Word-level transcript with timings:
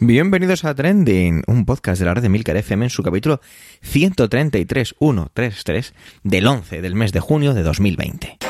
Bienvenidos 0.00 0.64
a 0.64 0.76
Trending, 0.76 1.42
un 1.48 1.64
podcast 1.64 1.98
de 1.98 2.06
la 2.06 2.14
red 2.14 2.22
de 2.22 2.28
Milcar 2.28 2.56
FM 2.56 2.86
en 2.86 2.90
su 2.90 3.02
capítulo 3.02 3.40
133133 3.82 5.94
del 6.22 6.46
11 6.46 6.82
del 6.82 6.94
mes 6.94 7.12
de 7.12 7.18
junio 7.18 7.52
de 7.52 7.64
2020. 7.64 8.47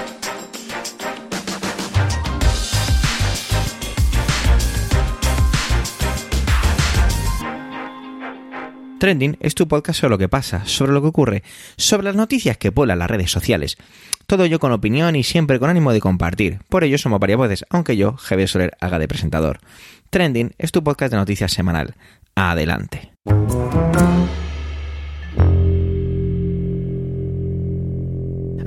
Trending 8.99 9.37
es 9.41 9.55
tu 9.55 9.69
podcast 9.69 10.01
sobre 10.01 10.11
lo 10.11 10.19
que 10.19 10.29
pasa, 10.29 10.67
sobre 10.67 10.93
lo 10.93 11.01
que 11.01 11.09
ocurre, 11.09 11.43
sobre 11.77 12.05
las 12.05 12.17
noticias 12.17 12.57
que 12.57 12.73
pueblan 12.73 12.99
las 12.99 13.11
redes 13.11 13.31
sociales. 13.31 13.77
Todo 14.27 14.45
ello 14.45 14.59
con 14.59 14.73
opinión 14.73 15.15
y 15.17 15.23
siempre 15.23 15.59
con 15.59 15.71
ánimo 15.71 15.93
de 15.93 16.01
compartir. 16.01 16.59
Por 16.69 16.85
ello 16.85 16.99
somos 16.99 17.21
varias 17.21 17.39
voces, 17.39 17.65
aunque 17.71 17.97
yo, 17.97 18.15
Javier 18.17 18.49
Soler, 18.49 18.77
haga 18.81 18.99
de 18.99 19.09
presentador. 19.09 19.61
Trending 20.11 20.53
es 20.59 20.73
tu 20.73 20.83
podcast 20.83 21.13
de 21.13 21.19
noticias 21.19 21.53
semanal. 21.53 21.95
Adelante. 22.35 23.13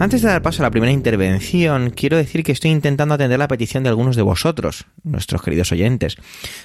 Antes 0.02 0.24
de 0.24 0.30
dar 0.30 0.42
paso 0.42 0.64
a 0.64 0.66
la 0.66 0.72
primera 0.72 0.92
intervención, 0.92 1.92
quiero 1.92 2.18
decir 2.18 2.44
que 2.44 2.52
estoy 2.52 2.72
intentando 2.72 3.14
atender 3.14 3.38
la 3.38 3.48
petición 3.48 3.84
de 3.84 3.90
algunos 3.90 4.16
de 4.16 4.24
vosotros, 4.24 4.86
nuestros 5.04 5.44
queridos 5.44 5.72
oyentes, 5.72 6.18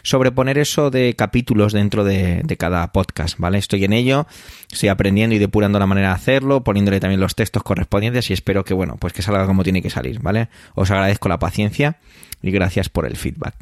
sobre 0.02 0.32
poner 0.32 0.56
eso 0.56 0.90
de 0.90 1.12
capítulos 1.12 1.74
dentro 1.74 2.02
de, 2.02 2.42
cada 2.58 2.92
podcast, 2.92 3.38
¿vale? 3.38 3.58
Estoy 3.58 3.84
en 3.84 3.92
ello, 3.92 4.26
estoy 4.72 4.88
aprendiendo 4.88 5.36
y 5.36 5.38
depurando 5.38 5.78
la 5.78 5.86
manera 5.86 6.08
de 6.08 6.14
hacerlo, 6.14 6.64
poniéndole 6.64 6.98
también 6.98 7.20
los 7.20 7.34
textos 7.34 7.62
correspondientes 7.62 8.30
y 8.30 8.32
espero 8.32 8.64
que, 8.64 8.72
bueno, 8.72 8.96
pues 8.98 9.12
que 9.12 9.20
salga 9.20 9.44
como 9.44 9.64
tiene 9.64 9.82
que 9.82 9.90
salir, 9.90 10.18
¿vale? 10.20 10.48
Os 10.74 10.90
agradezco 10.90 11.28
la 11.28 11.38
paciencia 11.38 11.98
y 12.40 12.50
gracias 12.50 12.88
por 12.88 13.04
el 13.04 13.18
feedback. 13.18 13.54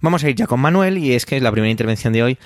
Vamos 0.00 0.22
a 0.22 0.30
ir 0.30 0.36
ya 0.36 0.46
con 0.46 0.60
Manuel 0.60 0.96
y 0.96 1.14
es 1.14 1.26
que 1.26 1.40
la 1.40 1.50
primera 1.50 1.72
intervención 1.72 2.12
de 2.12 2.22
hoy 2.22 2.38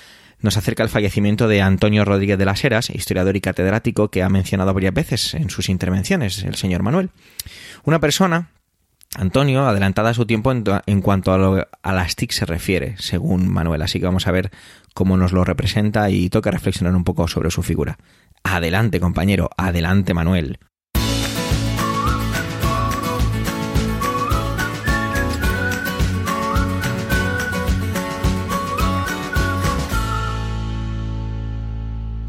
nos 0.43 0.57
acerca 0.57 0.83
el 0.83 0.89
fallecimiento 0.89 1.48
de 1.48 1.62
Antonio 1.62 2.05
Rodríguez 2.05 2.39
de 2.39 2.45
las 2.45 2.62
Heras, 2.65 2.91
historiador 2.91 3.37
y 3.37 3.41
catedrático 3.41 4.11
que 4.11 4.23
ha 4.23 4.29
mencionado 4.29 4.75
varias 4.75 4.93
veces 4.93 5.34
en 5.34 5.51
sus 5.51 5.69
intervenciones 5.69 6.43
el 6.43 6.57
señor 6.57 6.83
Manuel. 6.83 7.11
Una 7.84 8.01
persona, 8.01 8.51
Antonio, 9.15 9.67
adelantada 9.67 10.11
a 10.11 10.15
su 10.15 10.27
tiempo 10.27 10.53
en, 10.53 11.03
cuanto 11.03 11.33
a, 11.33 11.69
a 11.83 11.93
las 11.93 12.17
TIC 12.17 12.33
se 12.33 12.47
refiere, 12.47 12.97
según 12.99 13.49
Manuel. 13.49 13.83
Así 13.83 13.99
que 14.01 14.07
vamos 14.07 14.27
a 14.27 14.33
ver 14.33 14.51
cómo 14.95 15.17
nos 15.17 15.33
lo 15.33 15.45
representa 15.45 16.11
y 16.11 16.29
toca 16.29 16.51
reflexionar 16.51 16.95
un 16.95 17.05
poco 17.05 17.29
sobre 17.29 17.51
su 17.51 17.62
figura. 17.62 17.99
Adelante, 18.43 19.01
compañero, 19.01 19.51
adelante, 19.56 20.15
Manuel. 20.15 20.59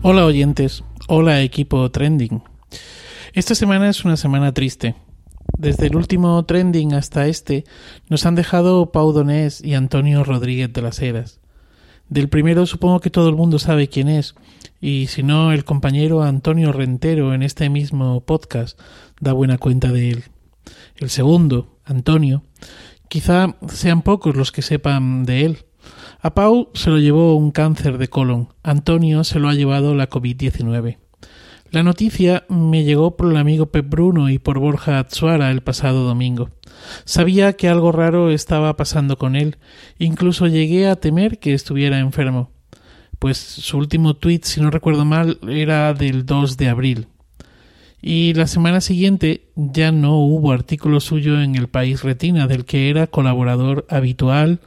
Hola 0.05 0.25
oyentes, 0.25 0.83
hola 1.07 1.41
equipo 1.43 1.89
Trending. 1.89 2.43
Esta 3.31 3.55
semana 3.55 3.89
es 3.89 4.03
una 4.03 4.17
semana 4.17 4.51
triste. 4.51 4.95
Desde 5.57 5.87
el 5.87 5.95
último 5.95 6.43
Trending 6.43 6.93
hasta 6.93 7.27
este 7.27 7.63
nos 8.09 8.25
han 8.25 8.35
dejado 8.35 8.91
Pau 8.91 9.13
Donés 9.13 9.63
y 9.63 9.75
Antonio 9.75 10.25
Rodríguez 10.25 10.73
de 10.73 10.81
las 10.81 11.01
Heras. 11.01 11.39
Del 12.09 12.27
primero 12.27 12.65
supongo 12.65 12.99
que 12.99 13.11
todo 13.11 13.29
el 13.29 13.37
mundo 13.37 13.59
sabe 13.59 13.87
quién 13.87 14.09
es, 14.09 14.35
y 14.81 15.07
si 15.07 15.23
no, 15.23 15.53
el 15.53 15.63
compañero 15.63 16.21
Antonio 16.21 16.73
Rentero 16.73 17.33
en 17.33 17.41
este 17.41 17.69
mismo 17.69 18.19
podcast 18.25 18.77
da 19.21 19.31
buena 19.31 19.57
cuenta 19.57 19.93
de 19.93 20.09
él. 20.09 20.23
El 20.97 21.11
segundo, 21.11 21.77
Antonio, 21.85 22.43
quizá 23.07 23.55
sean 23.69 24.01
pocos 24.01 24.35
los 24.35 24.51
que 24.51 24.63
sepan 24.63 25.23
de 25.23 25.45
él. 25.45 25.59
A 26.25 26.33
Pau 26.33 26.69
se 26.73 26.89
lo 26.89 26.99
llevó 26.99 27.35
un 27.35 27.51
cáncer 27.51 27.97
de 27.97 28.07
colon, 28.07 28.47
Antonio 28.63 29.25
se 29.25 29.39
lo 29.39 29.49
ha 29.49 29.55
llevado 29.55 29.93
la 29.93 30.09
COVID-19. 30.09 30.95
La 31.69 31.83
noticia 31.83 32.45
me 32.47 32.85
llegó 32.85 33.17
por 33.17 33.29
el 33.29 33.35
amigo 33.35 33.71
Pep 33.71 33.89
Bruno 33.89 34.29
y 34.29 34.39
por 34.39 34.57
Borja 34.57 34.99
Atsuara 34.99 35.51
el 35.51 35.63
pasado 35.63 36.05
domingo. 36.05 36.49
Sabía 37.03 37.51
que 37.57 37.67
algo 37.67 37.91
raro 37.91 38.31
estaba 38.31 38.77
pasando 38.77 39.17
con 39.17 39.35
él, 39.35 39.57
incluso 39.99 40.47
llegué 40.47 40.87
a 40.87 40.95
temer 40.95 41.39
que 41.39 41.53
estuviera 41.53 41.99
enfermo, 41.99 42.51
pues 43.19 43.37
su 43.37 43.77
último 43.77 44.13
tuit, 44.13 44.45
si 44.45 44.61
no 44.61 44.71
recuerdo 44.71 45.03
mal, 45.03 45.39
era 45.45 45.93
del 45.93 46.25
2 46.25 46.55
de 46.55 46.69
abril. 46.69 47.07
Y 48.01 48.33
la 48.33 48.47
semana 48.47 48.79
siguiente 48.79 49.49
ya 49.57 49.91
no 49.91 50.19
hubo 50.19 50.53
artículo 50.53 51.01
suyo 51.01 51.41
en 51.41 51.57
el 51.57 51.67
País 51.67 52.01
Retina, 52.01 52.47
del 52.47 52.63
que 52.63 52.89
era 52.89 53.07
colaborador 53.07 53.85
habitual, 53.89 54.61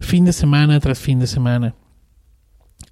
fin 0.00 0.24
de 0.24 0.32
semana 0.32 0.80
tras 0.80 0.98
fin 0.98 1.18
de 1.18 1.26
semana. 1.26 1.74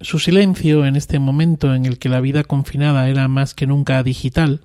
Su 0.01 0.19
silencio 0.19 0.85
en 0.85 0.95
este 0.95 1.19
momento 1.19 1.73
en 1.73 1.85
el 1.85 1.97
que 1.97 2.09
la 2.09 2.21
vida 2.21 2.43
confinada 2.43 3.09
era 3.09 3.27
más 3.27 3.53
que 3.53 3.67
nunca 3.67 4.03
digital, 4.03 4.61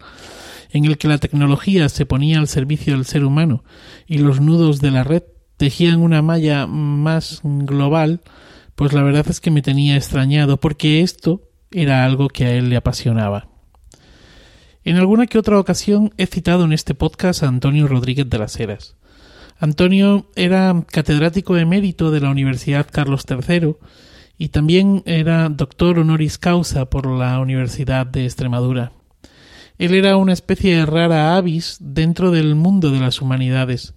en 0.71 0.85
el 0.85 0.99
que 0.99 1.09
la 1.09 1.19
tecnología 1.19 1.89
se 1.89 2.07
ponía 2.07 2.39
al 2.39 2.49
servicio 2.49 2.95
del 2.95 3.05
ser 3.05 3.25
humano 3.25 3.65
y 4.07 4.19
los 4.19 4.41
nudos 4.41 4.81
de 4.81 4.91
la 4.91 5.05
red 5.05 5.23
tejían 5.57 6.01
una 6.01 6.23
malla 6.23 6.67
más 6.67 7.41
global, 7.45 8.21
pues 8.75 8.93
la 8.93 9.03
verdad 9.03 9.27
es 9.29 9.41
que 9.41 9.51
me 9.51 9.63
tenía 9.63 9.97
extrañado 9.97 10.59
porque 10.59 11.03
esto 11.03 11.43
era 11.71 12.05
algo 12.05 12.29
que 12.29 12.47
a 12.47 12.53
él 12.53 12.69
le 12.69 12.77
apasionaba. 12.77 13.49
En 14.85 14.97
alguna 14.97 15.27
que 15.27 15.39
otra 15.39 15.59
ocasión 15.59 16.13
he 16.17 16.27
citado 16.27 16.65
en 16.65 16.73
este 16.73 16.95
podcast 16.95 17.43
a 17.43 17.49
Antonio 17.49 17.87
Rodríguez 17.87 18.29
de 18.29 18.39
las 18.39 18.59
Heras. 18.59 18.97
Antonio 19.63 20.27
era 20.35 20.75
catedrático 20.91 21.57
emérito 21.57 22.11
de 22.11 22.19
la 22.21 22.31
Universidad 22.31 22.89
Carlos 22.91 23.25
III 23.31 23.77
y 24.37 24.49
también 24.49 25.05
era 25.07 25.49
doctor 25.51 26.01
honoris 26.01 26.37
causa 26.37 26.87
por 26.87 27.07
la 27.07 27.39
Universidad 27.39 28.05
de 28.05 28.25
Extremadura. 28.25 28.91
Él 29.79 29.95
era 29.95 30.17
una 30.17 30.33
especie 30.33 30.75
de 30.75 30.85
rara 30.85 31.37
avis 31.37 31.77
dentro 31.79 32.33
del 32.33 32.57
mundo 32.57 32.91
de 32.91 32.99
las 32.99 33.23
humanidades. 33.23 33.95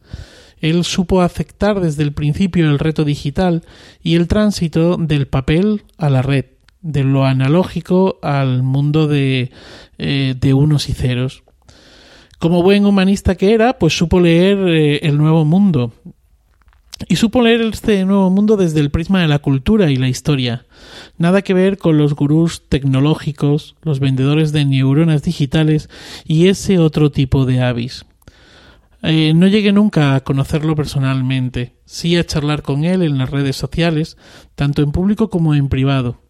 Él 0.62 0.84
supo 0.84 1.24
aceptar 1.24 1.80
desde 1.80 2.04
el 2.04 2.14
principio 2.14 2.70
el 2.70 2.78
reto 2.78 3.04
digital 3.04 3.64
y 4.04 4.14
el 4.18 4.28
tránsito 4.28 4.98
del 4.98 5.26
papel 5.26 5.82
a 5.98 6.12
la 6.12 6.22
red, 6.22 6.46
de 6.82 7.04
lo 7.04 7.26
analógico 7.26 8.20
al 8.22 8.62
mundo 8.62 9.08
de, 9.08 9.50
eh, 9.98 10.36
de 10.40 10.54
unos 10.54 10.90
y 10.90 10.94
ceros. 10.94 11.44
Como 12.46 12.62
buen 12.62 12.86
humanista 12.86 13.34
que 13.34 13.56
era, 13.56 13.80
pues 13.80 13.98
supo 13.98 14.20
leer 14.20 14.60
eh, 14.68 15.00
El 15.02 15.18
Nuevo 15.18 15.46
Mundo. 15.46 15.94
Y 17.08 17.16
supo 17.16 17.42
leer 17.42 17.62
este 17.62 18.06
nuevo 18.06 18.30
mundo 18.30 18.56
desde 18.56 18.82
el 18.82 18.92
prisma 18.92 19.20
de 19.20 19.28
la 19.28 19.40
cultura 19.40 19.90
y 19.90 19.96
la 19.96 20.10
historia. 20.10 20.68
Nada 21.18 21.42
que 21.42 21.56
ver 21.56 21.80
con 21.80 21.98
los 21.98 22.14
gurús 22.14 22.62
tecnológicos, 22.70 23.76
los 23.82 24.00
vendedores 24.00 24.52
de 24.52 24.64
neuronas 24.64 25.24
digitales 25.24 25.90
y 26.24 26.48
ese 26.48 26.78
otro 26.78 27.10
tipo 27.10 27.48
de 27.48 27.64
avis. 27.64 28.06
Eh, 29.02 29.34
no 29.34 29.48
llegué 29.48 29.72
nunca 29.72 30.14
a 30.14 30.20
conocerlo 30.20 30.76
personalmente, 30.76 31.78
sí 31.86 32.16
a 32.16 32.28
charlar 32.28 32.62
con 32.62 32.84
él 32.84 33.02
en 33.02 33.18
las 33.18 33.32
redes 33.32 33.56
sociales, 33.56 34.18
tanto 34.54 34.84
en 34.84 34.92
público 34.92 35.32
como 35.32 35.56
en 35.56 35.68
privado, 35.68 36.22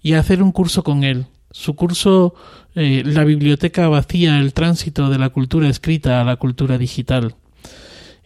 y 0.00 0.14
a 0.14 0.20
hacer 0.20 0.42
un 0.42 0.50
curso 0.50 0.82
con 0.82 1.04
él, 1.04 1.26
su 1.50 1.74
curso 1.74 2.34
eh, 2.78 3.02
La 3.04 3.24
biblioteca 3.24 3.88
vacía, 3.88 4.38
el 4.38 4.54
tránsito 4.54 5.10
de 5.10 5.18
la 5.18 5.30
cultura 5.30 5.68
escrita 5.68 6.20
a 6.20 6.24
la 6.24 6.36
cultura 6.36 6.78
digital. 6.78 7.34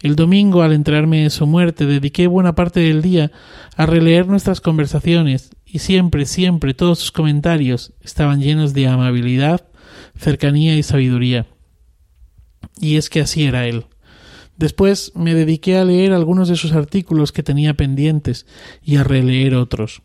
El 0.02 0.16
domingo, 0.16 0.62
al 0.62 0.72
enterarme 0.72 1.22
de 1.22 1.30
su 1.30 1.46
muerte, 1.46 1.86
dediqué 1.86 2.26
buena 2.26 2.54
parte 2.54 2.80
del 2.80 3.02
día 3.02 3.30
a 3.76 3.86
releer 3.86 4.26
nuestras 4.26 4.60
conversaciones 4.60 5.50
y 5.64 5.78
siempre, 5.78 6.26
siempre 6.26 6.74
todos 6.74 6.98
sus 6.98 7.12
comentarios 7.12 7.94
estaban 8.02 8.42
llenos 8.42 8.74
de 8.74 8.88
amabilidad, 8.88 9.64
cercanía 10.18 10.76
y 10.76 10.82
sabiduría. 10.82 11.46
Y 12.80 12.96
es 12.96 13.08
que 13.08 13.20
así 13.20 13.44
era 13.44 13.66
él. 13.66 13.86
Después 14.56 15.12
me 15.14 15.34
dediqué 15.34 15.78
a 15.78 15.84
leer 15.84 16.12
algunos 16.12 16.48
de 16.48 16.56
sus 16.56 16.72
artículos 16.72 17.32
que 17.32 17.42
tenía 17.42 17.74
pendientes 17.74 18.46
y 18.82 18.96
a 18.96 19.04
releer 19.04 19.54
otros. 19.54 20.02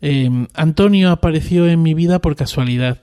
Em, 0.00 0.46
Antonio 0.54 1.10
apareció 1.10 1.66
en 1.68 1.82
mi 1.82 1.94
vida 1.94 2.20
por 2.20 2.36
casualidad. 2.36 3.00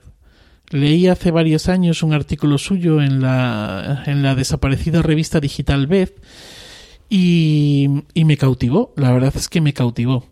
Leí 0.70 1.08
hace 1.08 1.30
varios 1.30 1.68
años 1.68 2.02
un 2.02 2.12
artículo 2.12 2.58
suyo 2.58 3.00
en 3.00 3.22
la, 3.22 4.02
en 4.06 4.22
la 4.22 4.34
desaparecida 4.34 5.00
revista 5.00 5.40
digital 5.40 5.86
Beth 5.86 6.22
y, 7.08 7.88
y, 8.12 8.24
me 8.26 8.36
cautivó, 8.36 8.92
la 8.96 9.12
verdad 9.12 9.32
es 9.34 9.48
que 9.48 9.62
me 9.62 9.72
cautivó. 9.72 10.26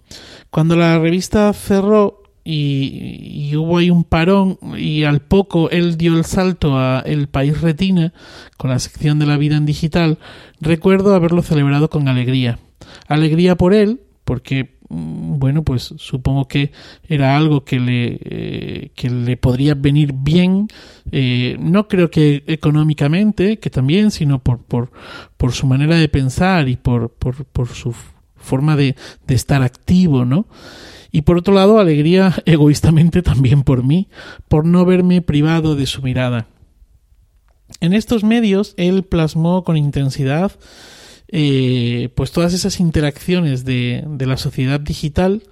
Cuando 0.51 0.77
la 0.77 0.99
revista 0.99 1.51
cerró 1.55 2.23
y, 2.45 3.49
y, 3.49 3.57
hubo 3.57 3.79
ahí 3.79 3.89
un 3.89 4.05
parón 4.05 4.59
y 4.77 5.05
al 5.05 5.21
poco 5.21 5.71
él 5.71 5.97
dio 5.97 6.15
el 6.15 6.27
salto 6.27 6.79
a 6.79 7.01
El 7.01 7.29
País 7.29 7.63
Retina 7.63 8.13
con 8.59 8.69
la 8.71 8.79
sección 8.79 9.19
de 9.19 9.27
la 9.27 9.39
vida 9.39 9.57
en 9.57 9.65
digital, 9.65 10.19
recuerdo 10.61 11.15
haberlo 11.15 11.41
celebrado 11.41 11.89
con 11.89 12.09
alegría. 12.09 12.59
Alegría 13.09 13.57
por 13.57 13.73
él, 13.73 14.03
porque 14.25 14.76
bueno, 14.89 15.65
pues 15.65 15.95
supongo 15.97 16.47
que 16.47 16.73
era 17.09 17.37
algo 17.37 17.65
que 17.65 17.81
le, 17.81 18.19
eh, 18.23 18.91
que 18.95 19.11
le 19.11 19.37
podría 19.37 19.75
venir 19.75 20.13
bien, 20.15 20.69
eh, 21.11 21.57
no 21.59 21.89
creo 21.89 22.11
que 22.11 22.45
económicamente, 22.47 23.59
que 23.59 23.71
también, 23.71 24.11
sino 24.11 24.39
por, 24.39 24.63
por, 24.63 24.91
por 25.37 25.53
su 25.53 25.67
manera 25.67 25.97
de 25.97 26.09
pensar 26.09 26.69
y 26.69 26.77
por, 26.77 27.11
por, 27.11 27.45
por 27.47 27.69
su 27.69 27.95
forma 28.37 28.77
de, 28.77 28.95
de 29.27 29.35
estar 29.35 29.63
activo, 29.63 30.25
¿no? 30.25 30.47
Y 31.11 31.23
por 31.23 31.39
otro 31.39 31.55
lado, 31.55 31.79
alegría 31.79 32.35
egoístamente 32.45 33.23
también 33.23 33.63
por 33.63 33.83
mí, 33.83 34.09
por 34.49 34.65
no 34.65 34.85
verme 34.85 35.23
privado 35.23 35.75
de 35.75 35.87
su 35.87 36.03
mirada. 36.03 36.47
En 37.81 37.93
estos 37.93 38.23
medios, 38.23 38.75
él 38.77 39.03
plasmó 39.03 39.65
con 39.65 39.77
intensidad 39.77 40.53
eh, 41.29 42.11
pues 42.15 42.33
todas 42.33 42.55
esas 42.55 42.81
interacciones 42.81 43.65
de, 43.65 44.05
de 44.07 44.27
la 44.27 44.37
sociedad 44.37 44.81
digital, 44.81 45.43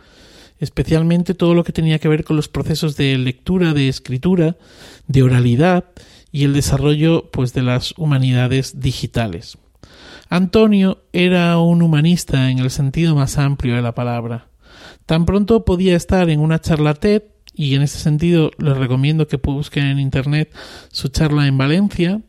especialmente 0.61 1.35
todo 1.35 1.55
lo 1.55 1.65
que 1.65 1.73
tenía 1.73 1.99
que 1.99 2.09
ver 2.09 2.25
con 2.25 2.37
los 2.37 2.49
procesos 2.49 2.97
de 2.97 3.19
lectura, 3.19 3.73
de 3.73 3.89
escritura, 3.89 4.57
de 5.07 5.23
oralidad 5.23 5.85
y 6.31 6.45
el 6.45 6.53
desarrollo 6.53 7.31
pues 7.31 7.53
de 7.53 7.63
las 7.63 7.95
humanidades 7.97 8.81
digitales. 8.81 9.59
Antonio 10.29 11.03
era 11.13 11.59
un 11.59 11.83
humanista 11.83 12.51
en 12.51 12.59
el 12.59 12.71
sentido 12.71 13.15
más 13.15 13.39
amplio 13.39 13.77
de 13.77 13.83
la 13.83 13.95
palabra. 13.95 14.49
Tan 15.07 15.27
pronto 15.27 15.65
podía 15.65 15.97
estar 15.97 16.31
en 16.31 16.41
una 16.41 16.61
charla 16.61 16.95
TED, 16.95 17.23
y 17.55 17.75
en 17.75 17.83
ese 17.83 17.99
sentido 17.99 18.51
les 18.59 18.77
recomiendo 18.77 19.29
que 19.29 19.37
busquen 19.37 19.87
en 19.87 19.99
Internet 19.99 20.53
su 20.91 21.09
charla 21.09 21.47
en 21.47 21.57
Valencia, 21.57 22.21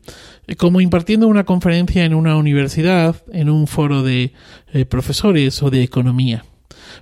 eh, 0.46 0.56
como 0.56 0.80
impartiendo 0.80 1.26
una 1.26 1.44
conferencia 1.44 2.04
en 2.04 2.14
una 2.14 2.36
universidad, 2.36 3.16
en 3.32 3.50
un 3.50 3.66
foro 3.66 4.02
de 4.02 4.32
eh, 4.72 4.84
profesores 4.84 5.62
o 5.62 5.70
de 5.70 5.82
economía. 5.82 6.44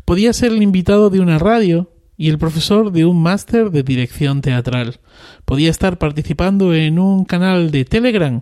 Podía 0.05 0.32
ser 0.32 0.53
el 0.53 0.62
invitado 0.62 1.11
de 1.11 1.21
una 1.21 1.38
radio 1.38 1.91
y 2.17 2.31
el 2.31 2.38
profesor 2.38 2.93
de 2.93 3.05
un 3.05 3.23
máster 3.23 3.71
de 3.71 3.82
dirección 3.82 4.41
teatral. 4.41 5.00
Podía 5.44 5.70
estar 5.70 5.99
participando 5.99 6.75
en 6.75 6.99
un 6.99 7.25
canal 7.25 7.70
de 7.70 7.85
Telegram 7.85 8.41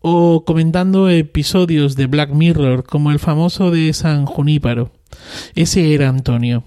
o 0.00 0.44
comentando 0.44 1.08
episodios 1.08 1.96
de 1.96 2.06
Black 2.06 2.30
Mirror 2.30 2.84
como 2.84 3.10
el 3.10 3.18
famoso 3.18 3.70
de 3.70 3.92
San 3.92 4.26
Juníparo. 4.26 4.92
Ese 5.54 5.94
era 5.94 6.08
Antonio. 6.08 6.64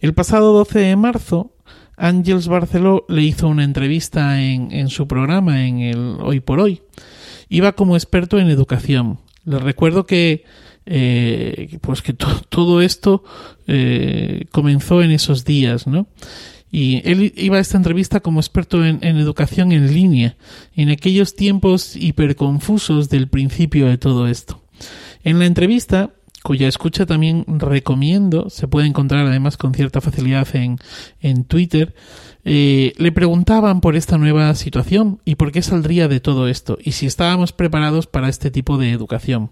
El 0.00 0.14
pasado 0.14 0.52
12 0.52 0.78
de 0.78 0.96
marzo, 0.96 1.52
Ángels 1.98 2.48
Barceló 2.48 3.04
le 3.08 3.22
hizo 3.22 3.48
una 3.48 3.64
entrevista 3.64 4.40
en, 4.42 4.72
en 4.72 4.88
su 4.88 5.06
programa, 5.06 5.66
en 5.66 5.80
el 5.80 6.16
Hoy 6.20 6.40
por 6.40 6.60
Hoy. 6.60 6.82
Iba 7.48 7.72
como 7.72 7.96
experto 7.96 8.38
en 8.38 8.48
educación. 8.48 9.18
Les 9.44 9.62
recuerdo 9.62 10.06
que 10.06 10.44
eh, 10.90 11.78
pues 11.82 12.00
que 12.00 12.14
todo 12.14 12.80
esto 12.80 13.22
eh, 13.66 14.46
comenzó 14.50 15.02
en 15.02 15.10
esos 15.10 15.44
días, 15.44 15.86
¿no? 15.86 16.06
Y 16.70 17.02
él 17.04 17.32
iba 17.36 17.58
a 17.58 17.60
esta 17.60 17.76
entrevista 17.76 18.20
como 18.20 18.40
experto 18.40 18.84
en, 18.84 19.02
educación 19.02 19.72
en 19.72 19.92
línea, 19.92 20.36
en 20.74 20.88
aquellos 20.88 21.34
tiempos 21.34 21.94
hiperconfusos 21.94 23.10
del 23.10 23.28
principio 23.28 23.86
de 23.86 23.98
todo 23.98 24.28
esto. 24.28 24.62
En 25.24 25.38
la 25.38 25.46
entrevista, 25.46 26.10
cuya 26.48 26.66
escucha 26.66 27.04
también 27.04 27.44
recomiendo, 27.46 28.48
se 28.48 28.68
puede 28.68 28.86
encontrar 28.86 29.26
además 29.26 29.58
con 29.58 29.74
cierta 29.74 30.00
facilidad 30.00 30.48
en, 30.56 30.78
en 31.20 31.44
Twitter, 31.44 31.94
eh, 32.42 32.94
le 32.96 33.12
preguntaban 33.12 33.82
por 33.82 33.96
esta 33.96 34.16
nueva 34.16 34.54
situación 34.54 35.20
y 35.26 35.34
por 35.34 35.52
qué 35.52 35.60
saldría 35.60 36.08
de 36.08 36.20
todo 36.20 36.48
esto 36.48 36.78
y 36.82 36.92
si 36.92 37.04
estábamos 37.04 37.52
preparados 37.52 38.06
para 38.06 38.30
este 38.30 38.50
tipo 38.50 38.78
de 38.78 38.92
educación. 38.92 39.50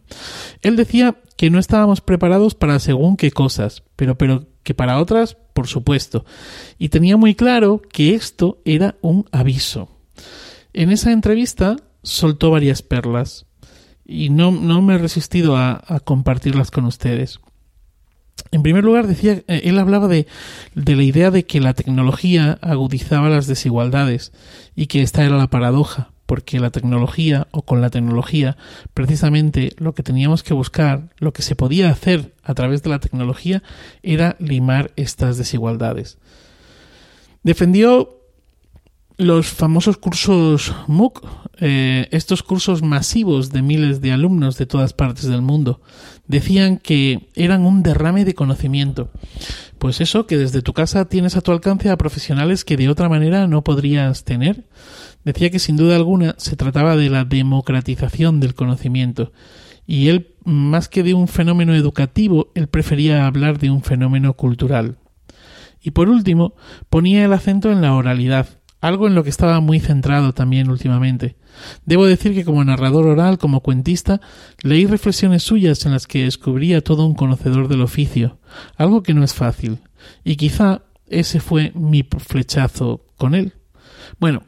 Él 0.62 0.76
decía 0.76 1.16
que 1.37 1.50
no 1.50 1.58
estábamos 1.58 2.00
preparados 2.00 2.54
para 2.54 2.78
según 2.78 3.19
qué 3.19 3.31
cosas, 3.31 3.82
pero, 3.94 4.16
pero 4.16 4.46
que 4.62 4.72
para 4.72 4.98
otras, 4.98 5.37
por 5.52 5.66
supuesto. 5.66 6.25
Y 6.78 6.88
tenía 6.88 7.19
muy 7.19 7.34
claro 7.34 7.82
que 7.93 8.14
esto 8.14 8.62
era 8.64 8.96
un 9.02 9.26
aviso. 9.32 9.90
En 10.72 10.90
esa 10.90 11.12
entrevista 11.12 11.76
soltó 12.02 12.50
varias 12.50 12.81
perlas 12.81 13.44
y 14.06 14.31
no, 14.31 14.53
no 14.53 14.82
me 14.82 14.94
he 14.94 14.99
resistido 14.99 15.56
a, 15.56 15.82
compartirlas 16.05 16.70
con 16.70 16.85
ustedes. 16.85 17.41
En 18.53 18.62
primer 18.62 18.85
lugar, 18.85 19.06
decía, 19.06 19.43
eh, 19.49 19.62
él 19.64 19.79
hablaba 19.79 20.08
de, 20.08 20.26
de, 20.75 20.97
la 20.97 21.03
idea 21.03 21.31
de 21.31 21.44
que 21.44 21.61
la 21.61 21.75
tecnología 21.75 22.58
agudizaba 22.61 23.29
las 23.29 23.47
desigualdades 23.47 24.32
y 24.75 24.87
que 24.87 25.03
esta 25.03 25.25
era 25.25 25.37
la 25.37 25.49
paradoja 25.49 26.11
porque 26.26 26.58
la 26.58 26.70
tecnología 26.70 27.47
o 27.53 27.62
con 27.62 27.81
la 27.81 27.91
tecnología 27.91 28.56
precisamente 28.94 29.73
lo 29.79 29.94
que 29.94 30.03
teníamos 30.03 30.43
que 30.43 30.55
buscar, 30.55 31.08
lo 31.19 31.32
que 31.32 31.43
se 31.43 31.55
podía 31.55 31.88
hacer 31.88 32.35
a 32.43 32.53
través 32.55 32.82
de 32.82 32.91
la 32.91 32.99
tecnología 32.99 33.62
era 34.03 34.37
limar 34.41 34.91
estas 34.97 35.38
desigualdades. 35.38 36.19
Defendió 37.44 38.17
los 39.18 39.46
famosos 39.46 39.96
cursos 39.96 40.74
MOOC, 40.88 41.26
eh, 41.58 42.08
estos 42.10 42.42
cursos 42.42 42.82
masivos 42.82 43.50
de 43.50 43.62
miles 43.62 44.00
de 44.02 44.12
alumnos 44.12 44.58
de 44.58 44.66
todas 44.66 44.92
partes 44.92 45.24
del 45.26 45.40
mundo, 45.40 45.80
decían 46.26 46.76
que 46.76 47.30
eran 47.34 47.64
un 47.64 47.82
derrame 47.82 48.24
de 48.24 48.34
conocimiento. 48.34 49.10
Pues 49.78 50.00
eso, 50.00 50.26
que 50.26 50.36
desde 50.36 50.62
tu 50.62 50.72
casa 50.72 51.06
tienes 51.06 51.36
a 51.36 51.40
tu 51.40 51.52
alcance 51.52 51.88
a 51.90 51.96
profesionales 51.96 52.64
que 52.64 52.76
de 52.76 52.88
otra 52.88 53.08
manera 53.08 53.46
no 53.46 53.64
podrías 53.64 54.24
tener. 54.24 54.64
Decía 55.24 55.50
que 55.50 55.58
sin 55.58 55.76
duda 55.76 55.96
alguna 55.96 56.34
se 56.38 56.56
trataba 56.56 56.96
de 56.96 57.10
la 57.10 57.24
democratización 57.24 58.40
del 58.40 58.54
conocimiento. 58.54 59.32
Y 59.86 60.08
él, 60.08 60.34
más 60.44 60.88
que 60.88 61.02
de 61.02 61.14
un 61.14 61.28
fenómeno 61.28 61.74
educativo, 61.74 62.50
él 62.54 62.69
prefería 62.69 63.26
hablar 63.26 63.58
de 63.58 63.70
un 63.70 63.82
fenómeno 63.82 64.34
cultural. 64.34 64.98
Y 65.80 65.92
por 65.92 66.08
último, 66.08 66.54
ponía 66.90 67.24
el 67.24 67.32
acento 67.32 67.70
en 67.70 67.80
la 67.80 67.94
oralidad, 67.94 68.48
algo 68.86 69.06
en 69.06 69.14
lo 69.14 69.24
que 69.24 69.30
estaba 69.30 69.60
muy 69.60 69.80
centrado 69.80 70.32
también 70.32 70.70
últimamente. 70.70 71.36
Debo 71.84 72.06
decir 72.06 72.34
que 72.34 72.44
como 72.44 72.64
narrador 72.64 73.06
oral, 73.06 73.38
como 73.38 73.60
cuentista, 73.60 74.20
leí 74.62 74.86
reflexiones 74.86 75.42
suyas 75.42 75.84
en 75.86 75.92
las 75.92 76.06
que 76.06 76.24
descubría 76.24 76.82
todo 76.82 77.06
un 77.06 77.14
conocedor 77.14 77.68
del 77.68 77.82
oficio, 77.82 78.38
algo 78.76 79.02
que 79.02 79.14
no 79.14 79.24
es 79.24 79.34
fácil, 79.34 79.80
y 80.24 80.36
quizá 80.36 80.82
ese 81.08 81.40
fue 81.40 81.72
mi 81.74 82.02
flechazo 82.02 83.04
con 83.16 83.34
él. 83.34 83.54
Bueno, 84.18 84.42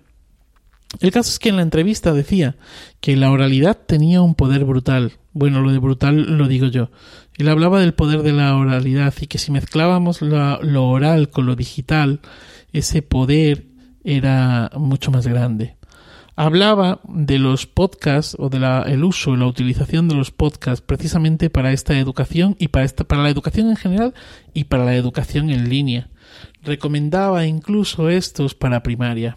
el 1.00 1.12
caso 1.12 1.31
es 1.31 1.38
que 1.38 1.50
en 1.50 1.56
la 1.56 1.62
entrevista 1.62 2.12
decía 2.12 2.56
que 3.00 3.17
la 3.17 3.31
oralidad 3.31 3.76
tenía 3.76 4.23
un 4.23 4.35
poder 4.35 4.64
brutal. 4.64 5.12
Bueno, 5.32 5.61
lo 5.61 5.70
de 5.70 5.79
brutal 5.79 6.38
lo 6.38 6.49
digo 6.49 6.67
yo. 6.67 6.90
Él 7.37 7.49
hablaba 7.49 7.81
del 7.81 7.94
poder 7.94 8.23
de 8.23 8.32
la 8.32 8.56
oralidad 8.56 9.14
y 9.20 9.26
que 9.26 9.38
si 9.38 9.52
mezclábamos 9.52 10.23
lo, 10.23 10.88
oral 10.88 11.31
con 11.31 11.46
lo 11.46 11.56
digital, 11.56 12.20
ese 12.73 13.02
poder 13.02 13.67
era 14.05 14.71
mucho 14.77 15.11
más 15.11 15.27
grande. 15.27 15.77
Hablaba 16.41 17.00
de 17.09 17.41
los 17.41 17.67
podcasts 17.67 18.37
o 18.39 18.49
del 18.49 18.62
el 18.62 19.03
uso 19.03 19.35
y 19.35 19.37
la 19.37 19.47
utilización 19.47 20.06
de 20.06 20.15
los 20.15 20.31
podcasts 20.31 20.81
precisamente 20.87 21.50
para 21.50 21.73
esta 21.73 21.99
educación 21.99 22.55
y 22.61 22.69
para, 22.69 22.85
esta, 22.85 23.03
para 23.03 23.25
la 23.25 23.31
educación 23.31 23.71
en 23.71 23.77
general 23.77 24.15
y 24.55 24.65
para 24.65 24.85
la 24.85 24.95
educación 24.95 25.50
en 25.50 25.69
línea. 25.69 26.11
Recomendaba 26.62 27.45
incluso 27.45 28.09
estos 28.09 28.55
para 28.55 28.85
primaria. 28.85 29.37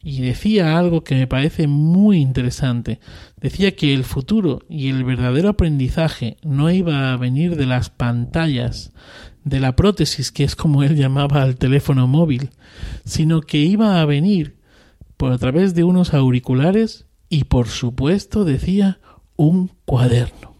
Y 0.00 0.20
decía 0.20 0.78
algo 0.78 1.02
que 1.02 1.16
me 1.16 1.26
parece 1.26 1.66
muy 1.66 2.18
interesante. 2.18 3.00
Decía 3.40 3.74
que 3.74 3.92
el 3.92 4.04
futuro 4.04 4.60
y 4.68 4.90
el 4.90 5.02
verdadero 5.02 5.48
aprendizaje 5.48 6.36
no 6.44 6.70
iba 6.70 7.12
a 7.12 7.16
venir 7.16 7.56
de 7.56 7.66
las 7.66 7.90
pantallas, 7.90 8.92
de 9.48 9.60
la 9.60 9.76
prótesis, 9.76 10.32
que 10.32 10.44
es 10.44 10.56
como 10.56 10.82
él 10.82 10.96
llamaba 10.96 11.42
al 11.42 11.56
teléfono 11.56 12.06
móvil, 12.06 12.50
sino 13.04 13.40
que 13.40 13.58
iba 13.58 14.00
a 14.00 14.04
venir 14.04 14.56
por 15.16 15.32
a 15.32 15.38
través 15.38 15.74
de 15.74 15.84
unos 15.84 16.14
auriculares 16.14 17.06
y 17.28 17.44
por 17.44 17.68
supuesto 17.68 18.44
decía 18.44 19.00
un 19.36 19.70
cuaderno. 19.84 20.54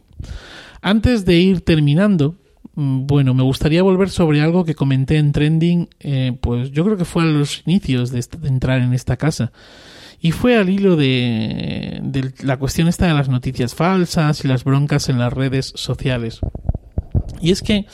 Antes 0.83 1.25
de 1.25 1.38
ir 1.38 1.61
terminando, 1.62 2.37
mm, 2.75 3.07
bueno, 3.07 3.35
me 3.35 3.42
gustaría 3.42 3.83
volver 3.83 4.11
sobre 4.11 4.40
algo 4.40 4.64
que 4.64 4.75
comenté 4.75 5.16
en 5.16 5.33
Trending, 5.33 5.88
eh, 6.00 6.37
pues 6.40 6.71
yo 6.71 6.85
creo 6.85 6.97
que 6.97 7.04
fue 7.04 7.23
a 7.23 7.26
los 7.26 7.62
inicios 7.66 8.11
de, 8.11 8.25
entrar 8.45 8.80
en 8.80 8.92
esta 8.92 9.16
casa. 9.16 9.52
Y 10.21 10.33
fue 10.33 10.57
al 10.57 10.68
hilo 10.68 10.97
de, 10.97 12.00
de 12.02 12.33
la 12.42 12.57
cuestión 12.57 12.88
esta 12.88 13.07
de 13.07 13.14
las 13.14 13.28
noticias 13.28 13.76
falsas 13.76 14.45
y 14.45 14.49
las 14.49 14.64
broncas 14.64 15.09
en 15.09 15.18
las 15.18 15.33
redes 15.33 15.73
sociales. 15.76 16.40
Y 17.40 17.50
es 17.50 17.62
que 17.62 17.87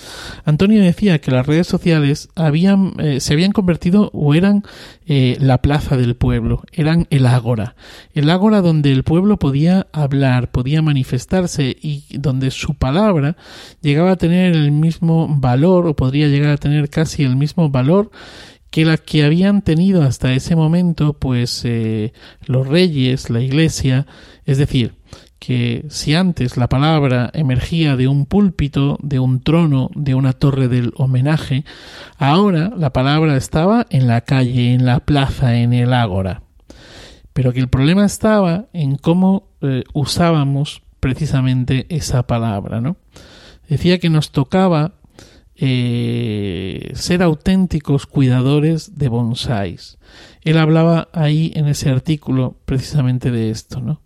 Antonio 0.45 0.83
decía 0.83 1.21
que 1.21 1.31
las 1.31 1.47
redes 1.47 1.67
sociales 1.67 2.29
habían, 2.35 2.95
eh, 2.99 3.21
se 3.21 3.33
habían 3.33 3.53
convertido 3.53 4.11
o 4.13 4.35
eran 4.35 4.63
eh, 5.07 5.37
la 5.41 5.61
plaza 5.61 5.97
del 5.97 6.17
pueblo, 6.17 6.63
eran 6.73 7.07
el 7.11 7.27
ágora, 7.27 7.77
el 8.15 8.31
ágora 8.31 8.61
donde 8.61 8.93
el 8.93 9.05
pueblo 9.05 9.39
podía 9.39 9.87
hablar, 9.93 10.51
podía 10.51 10.83
manifestarse 10.83 11.77
y 11.81 12.05
donde 12.19 12.51
su 12.51 12.75
palabra 12.75 13.37
llegaba 13.83 14.13
a 14.13 14.17
tener 14.17 14.55
el 14.55 14.73
mismo 14.73 15.29
valor 15.29 15.87
o 15.87 15.97
podría 15.97 16.29
llegar 16.29 16.51
a 16.51 16.57
tener 16.57 16.89
casi 16.89 17.23
el 17.23 17.37
mismo 17.37 17.69
valor 17.69 18.11
que 18.75 18.85
la 18.85 18.97
que 18.97 19.23
habían 19.25 19.63
tenido 19.63 20.03
hasta 20.03 20.33
ese 20.33 20.57
momento 20.57 21.13
pues 21.13 21.63
eh, 21.65 22.13
los 22.45 22.67
reyes, 22.67 23.31
la 23.31 23.41
iglesia, 23.41 24.05
es 24.47 24.59
decir, 24.59 24.95
que 25.45 25.85
si 25.91 26.15
antes 26.15 26.57
la 26.57 26.71
palabra 26.71 27.31
emergía 27.35 27.97
de 27.97 28.09
un 28.09 28.25
púlpito, 28.25 28.99
de 29.03 29.19
un 29.19 29.43
trono, 29.43 29.91
de 29.95 30.15
una 30.15 30.33
torre 30.33 30.69
del 30.69 30.95
homenaje, 30.97 31.67
ahora 32.17 32.73
la 32.75 32.95
palabra 32.95 33.37
estaba 33.37 33.87
en 33.91 34.07
la 34.07 34.23
calle, 34.23 34.73
en 34.73 34.87
la 34.87 35.01
plaza, 35.01 35.57
en 35.59 35.75
el 35.75 35.93
ágora. 35.93 36.45
Pero 37.35 37.53
que 37.53 37.61
el 37.61 37.69
problema 37.69 38.07
estaba 38.07 38.69
en 38.73 38.97
cómo 38.97 39.51
eh, 39.61 39.85
usábamos 39.93 40.81
precisamente 40.99 41.85
esa 41.95 42.27
palabra, 42.27 42.81
¿no? 42.81 42.97
Decía 43.69 43.99
que 43.99 44.09
nos 44.09 44.31
tocaba 44.31 44.95
eh, 45.57 46.91
ser 46.95 47.23
auténticos 47.23 48.07
cuidadores 48.07 48.97
de 48.97 49.09
bonsáis. 49.09 49.99
Él 50.41 50.57
hablaba 50.57 51.09
ahí 51.13 51.53
en 51.55 51.67
ese 51.67 51.91
artículo 51.91 52.57
precisamente 52.65 53.31
de 53.31 53.51
esto, 53.51 53.83
¿no? 53.83 54.04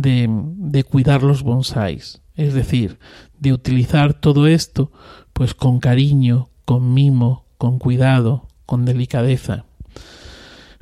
De, 0.00 0.28
de 0.28 0.84
cuidar 0.84 1.22
los 1.22 1.42
bonsáis. 1.42 2.20
Es 2.36 2.54
decir, 2.54 2.98
de 3.38 3.52
utilizar 3.52 4.14
todo 4.14 4.46
esto 4.46 4.90
pues 5.32 5.54
con 5.54 5.80
cariño, 5.80 6.48
con 6.64 6.94
mimo, 6.94 7.44
con 7.58 7.78
cuidado, 7.78 8.46
con 8.66 8.84
delicadeza. 8.84 9.64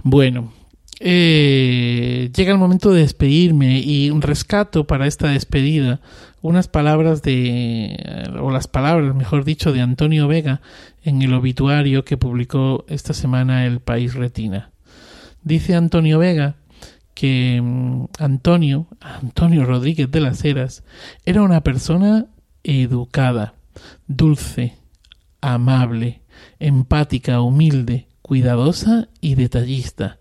Bueno, 0.03 0.53
eh, 1.01 2.31
llega 2.35 2.53
el 2.53 2.59
momento 2.59 2.93
de 2.93 3.03
despedirme 3.03 3.81
y 3.81 4.11
un 4.11 4.21
rescato 4.21 4.87
para 4.87 5.07
esta 5.07 5.29
despedida 5.29 6.01
unas 6.41 6.69
palabras 6.69 7.23
de 7.23 8.29
o 8.41 8.51
las 8.51 8.69
palabras 8.69 9.15
mejor 9.15 9.45
dicho 9.45 9.73
de 9.73 9.81
Antonio 9.81 10.29
Vega 10.29 10.61
en 11.03 11.23
el 11.23 11.35
obituario 11.35 12.05
que 12.05 12.17
publicó 12.17 12.85
esta 12.89 13.13
semana 13.13 13.67
el 13.67 13.81
País 13.81 14.15
Retina. 14.15 14.71
Dice 15.43 15.75
Antonio 15.75 16.19
Vega 16.19 16.57
que 17.19 17.61
mm, 17.61 18.05
Antonio, 18.21 18.87
Antonio 19.01 19.65
Rodríguez 19.65 20.09
de 20.09 20.21
las 20.21 20.45
Heras, 20.45 20.85
era 21.27 21.43
una 21.43 21.65
persona 21.65 22.27
educada, 22.63 23.55
dulce, 24.07 24.77
amable, 25.41 26.23
empática, 26.61 27.41
humilde, 27.41 28.07
cuidadosa 28.23 29.09
y 29.21 29.35
detallista, 29.35 30.21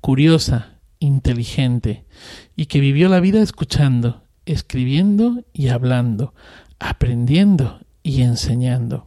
curiosa, 0.00 0.80
inteligente, 0.98 2.04
y 2.56 2.66
que 2.66 2.80
vivió 2.80 3.08
la 3.08 3.20
vida 3.20 3.40
escuchando, 3.40 4.24
escribiendo 4.44 5.44
y 5.52 5.68
hablando, 5.68 6.34
aprendiendo 6.80 7.78
y 8.02 8.22
enseñando. 8.22 9.06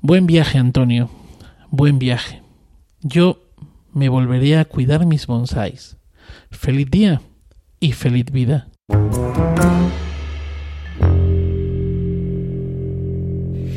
Buen 0.00 0.26
viaje, 0.26 0.58
Antonio, 0.58 1.10
buen 1.70 2.00
viaje. 2.00 2.42
Yo 3.02 3.44
me 3.92 4.08
volveré 4.08 4.58
a 4.58 4.64
cuidar 4.64 5.06
mis 5.06 5.28
bonsáis. 5.28 5.97
Feliz 6.50 6.90
día 6.90 7.20
y 7.80 7.92
feliz 7.92 8.26
vida. 8.32 8.68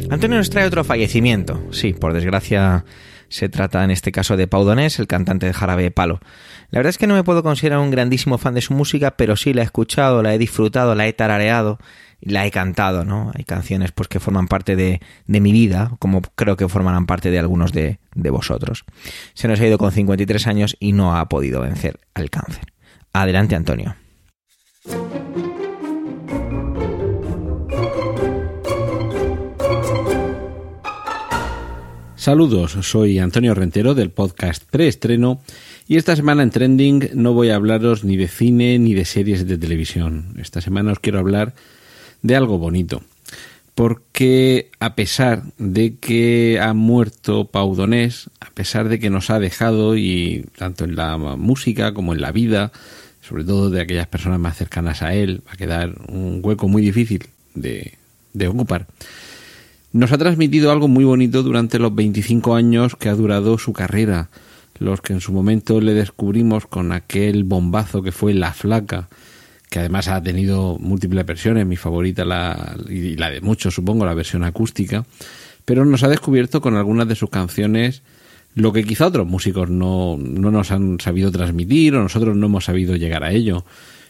Antonio 0.09 0.37
nos 0.37 0.49
trae 0.49 0.65
otro 0.65 0.83
fallecimiento. 0.83 1.61
Sí, 1.71 1.93
por 1.93 2.13
desgracia 2.13 2.85
se 3.29 3.47
trata 3.47 3.83
en 3.83 3.91
este 3.91 4.11
caso 4.11 4.35
de 4.35 4.47
Pau 4.47 4.65
Donés, 4.65 4.99
el 4.99 5.07
cantante 5.07 5.45
de 5.45 5.53
Jarabe 5.53 5.83
de 5.83 5.91
Palo. 5.91 6.19
La 6.69 6.79
verdad 6.79 6.89
es 6.89 6.97
que 6.97 7.07
no 7.07 7.13
me 7.15 7.23
puedo 7.23 7.43
considerar 7.43 7.79
un 7.79 7.91
grandísimo 7.91 8.37
fan 8.37 8.53
de 8.53 8.61
su 8.61 8.73
música, 8.73 9.11
pero 9.11 9.37
sí 9.37 9.53
la 9.53 9.61
he 9.61 9.65
escuchado, 9.65 10.21
la 10.21 10.33
he 10.33 10.37
disfrutado, 10.37 10.95
la 10.95 11.07
he 11.07 11.13
tarareado 11.13 11.79
la 12.21 12.45
he 12.45 12.51
cantado, 12.51 13.03
¿no? 13.03 13.31
Hay 13.35 13.43
canciones 13.43 13.91
pues 13.91 14.07
que 14.07 14.19
forman 14.19 14.47
parte 14.47 14.75
de, 14.75 15.01
de 15.27 15.39
mi 15.41 15.51
vida, 15.51 15.91
como 15.99 16.21
creo 16.21 16.55
que 16.55 16.69
formarán 16.69 17.05
parte 17.05 17.31
de 17.31 17.39
algunos 17.39 17.73
de, 17.73 17.99
de 18.15 18.29
vosotros. 18.29 18.85
Se 19.33 19.47
nos 19.47 19.59
ha 19.59 19.67
ido 19.67 19.77
con 19.77 19.91
53 19.91 20.47
años 20.47 20.77
y 20.79 20.93
no 20.93 21.17
ha 21.17 21.27
podido 21.27 21.61
vencer 21.61 21.99
al 22.13 22.29
cáncer. 22.29 22.65
Adelante, 23.13 23.55
Antonio. 23.55 23.95
Saludos, 32.21 32.77
soy 32.81 33.17
Antonio 33.17 33.55
Rentero 33.55 33.95
del 33.95 34.11
podcast 34.11 34.63
Preestreno 34.69 35.41
y 35.87 35.97
esta 35.97 36.15
semana 36.15 36.43
en 36.43 36.51
Trending 36.51 37.09
no 37.15 37.33
voy 37.33 37.49
a 37.49 37.55
hablaros 37.55 38.03
ni 38.03 38.15
de 38.15 38.27
cine 38.27 38.77
ni 38.77 38.93
de 38.93 39.05
series 39.05 39.47
de 39.47 39.57
televisión. 39.57 40.35
Esta 40.37 40.61
semana 40.61 40.91
os 40.91 40.99
quiero 40.99 41.17
hablar 41.17 41.55
de 42.21 42.35
algo 42.35 42.57
bonito. 42.57 43.01
Porque 43.75 44.69
a 44.79 44.95
pesar 44.95 45.43
de 45.57 45.95
que 45.95 46.59
ha 46.61 46.73
muerto 46.73 47.45
Pau 47.45 47.75
Donés, 47.75 48.29
a 48.39 48.49
pesar 48.51 48.89
de 48.89 48.99
que 48.99 49.09
nos 49.09 49.29
ha 49.29 49.39
dejado 49.39 49.95
y 49.95 50.45
tanto 50.57 50.83
en 50.83 50.95
la 50.95 51.17
música 51.17 51.93
como 51.93 52.13
en 52.13 52.21
la 52.21 52.31
vida, 52.31 52.71
sobre 53.21 53.43
todo 53.43 53.69
de 53.69 53.81
aquellas 53.81 54.07
personas 54.07 54.39
más 54.39 54.57
cercanas 54.57 55.01
a 55.01 55.13
él, 55.13 55.41
va 55.47 55.53
a 55.53 55.57
quedar 55.57 55.95
un 56.09 56.41
hueco 56.43 56.67
muy 56.67 56.81
difícil 56.81 57.27
de, 57.55 57.93
de 58.33 58.47
ocupar 58.47 58.87
nos 59.93 60.11
ha 60.11 60.17
transmitido 60.17 60.71
algo 60.71 60.87
muy 60.87 61.03
bonito 61.03 61.43
durante 61.43 61.77
los 61.77 61.93
25 61.93 62.55
años 62.55 62.95
que 62.95 63.09
ha 63.09 63.15
durado 63.15 63.57
su 63.57 63.73
carrera, 63.73 64.29
los 64.79 65.01
que 65.01 65.13
en 65.13 65.19
su 65.19 65.33
momento 65.33 65.81
le 65.81 65.93
descubrimos 65.93 66.65
con 66.65 66.91
aquel 66.91 67.43
bombazo 67.43 68.01
que 68.01 68.13
fue 68.13 68.33
La 68.33 68.53
Flaca, 68.53 69.09
que 69.71 69.79
además 69.79 70.09
ha 70.09 70.21
tenido 70.21 70.77
múltiples 70.79 71.25
versiones, 71.25 71.65
mi 71.65 71.77
favorita 71.77 72.25
la, 72.25 72.75
y 72.89 73.15
la 73.15 73.29
de 73.29 73.39
muchos 73.39 73.73
supongo, 73.73 74.05
la 74.05 74.13
versión 74.13 74.43
acústica, 74.43 75.05
pero 75.63 75.85
nos 75.85 76.03
ha 76.03 76.09
descubierto 76.09 76.59
con 76.59 76.75
algunas 76.75 77.07
de 77.07 77.15
sus 77.15 77.29
canciones 77.29 78.03
lo 78.53 78.73
que 78.73 78.83
quizá 78.83 79.07
otros 79.07 79.25
músicos 79.25 79.69
no, 79.69 80.17
no 80.19 80.51
nos 80.51 80.71
han 80.71 80.99
sabido 80.99 81.31
transmitir 81.31 81.95
o 81.95 82.01
nosotros 82.01 82.35
no 82.35 82.47
hemos 82.47 82.65
sabido 82.65 82.97
llegar 82.97 83.23
a 83.23 83.31
ello 83.31 83.63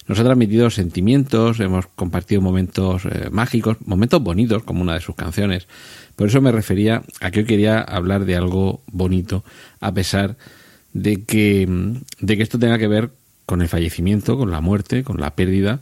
nos 0.07 0.19
ha 0.19 0.23
transmitido 0.23 0.69
sentimientos, 0.71 1.59
hemos 1.59 1.85
compartido 1.85 2.41
momentos 2.41 3.05
eh, 3.05 3.29
mágicos, 3.31 3.77
momentos 3.85 4.21
bonitos, 4.21 4.63
como 4.63 4.81
una 4.81 4.95
de 4.95 4.99
sus 4.99 5.15
canciones. 5.15 5.67
Por 6.15 6.27
eso 6.27 6.41
me 6.41 6.51
refería 6.51 7.03
a 7.19 7.29
que 7.31 7.41
hoy 7.41 7.45
quería 7.45 7.79
hablar 7.79 8.25
de 8.25 8.35
algo 8.35 8.81
bonito, 8.87 9.43
a 9.79 9.93
pesar 9.93 10.37
de 10.91 11.23
que, 11.23 11.67
de 12.19 12.35
que 12.35 12.43
esto 12.43 12.59
tenga 12.59 12.79
que 12.79 12.87
ver 12.87 13.11
con 13.51 13.61
el 13.61 13.67
fallecimiento, 13.67 14.37
con 14.37 14.49
la 14.49 14.61
muerte, 14.61 15.03
con 15.03 15.19
la 15.19 15.35
pérdida 15.35 15.81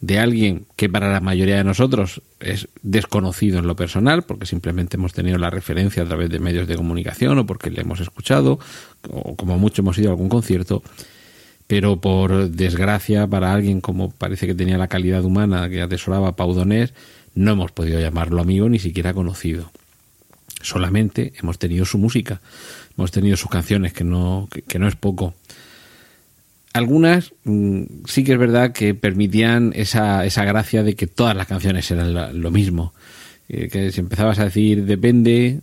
de 0.00 0.20
alguien 0.20 0.66
que 0.76 0.88
para 0.88 1.10
la 1.10 1.18
mayoría 1.18 1.56
de 1.56 1.64
nosotros 1.64 2.22
es 2.38 2.68
desconocido 2.82 3.58
en 3.58 3.66
lo 3.66 3.74
personal, 3.74 4.22
porque 4.22 4.46
simplemente 4.46 4.98
hemos 4.98 5.14
tenido 5.14 5.36
la 5.36 5.50
referencia 5.50 6.04
a 6.04 6.06
través 6.06 6.30
de 6.30 6.38
medios 6.38 6.68
de 6.68 6.76
comunicación 6.76 7.36
o 7.40 7.44
porque 7.44 7.72
le 7.72 7.80
hemos 7.80 7.98
escuchado, 7.98 8.60
o 9.10 9.34
como 9.34 9.58
mucho 9.58 9.82
hemos 9.82 9.98
ido 9.98 10.10
a 10.10 10.12
algún 10.12 10.28
concierto, 10.28 10.84
pero 11.66 12.00
por 12.00 12.50
desgracia 12.50 13.26
para 13.26 13.52
alguien 13.52 13.80
como 13.80 14.12
parece 14.12 14.46
que 14.46 14.54
tenía 14.54 14.78
la 14.78 14.86
calidad 14.86 15.24
humana 15.24 15.68
que 15.68 15.82
atesoraba 15.82 16.36
Pau 16.36 16.54
Donés, 16.54 16.94
no 17.34 17.50
hemos 17.50 17.72
podido 17.72 17.98
llamarlo 17.98 18.40
amigo 18.40 18.68
ni 18.68 18.78
siquiera 18.78 19.12
conocido. 19.12 19.72
Solamente 20.62 21.32
hemos 21.42 21.58
tenido 21.58 21.84
su 21.84 21.98
música, 21.98 22.40
hemos 22.96 23.10
tenido 23.10 23.36
sus 23.36 23.50
canciones, 23.50 23.92
que 23.92 24.04
no, 24.04 24.48
que, 24.68 24.78
no 24.78 24.86
es 24.86 24.94
poco. 24.94 25.34
Algunas 26.72 27.32
mm, 27.44 27.82
sí 28.06 28.24
que 28.24 28.32
es 28.32 28.38
verdad 28.38 28.72
que 28.72 28.94
permitían 28.94 29.72
esa, 29.74 30.24
esa 30.24 30.44
gracia 30.44 30.82
de 30.82 30.94
que 30.94 31.06
todas 31.06 31.36
las 31.36 31.46
canciones 31.46 31.90
eran 31.90 32.40
lo 32.40 32.50
mismo. 32.50 32.94
Eh, 33.48 33.68
que 33.68 33.90
si 33.92 34.00
empezabas 34.00 34.38
a 34.38 34.44
decir 34.44 34.84
depende, 34.84 35.60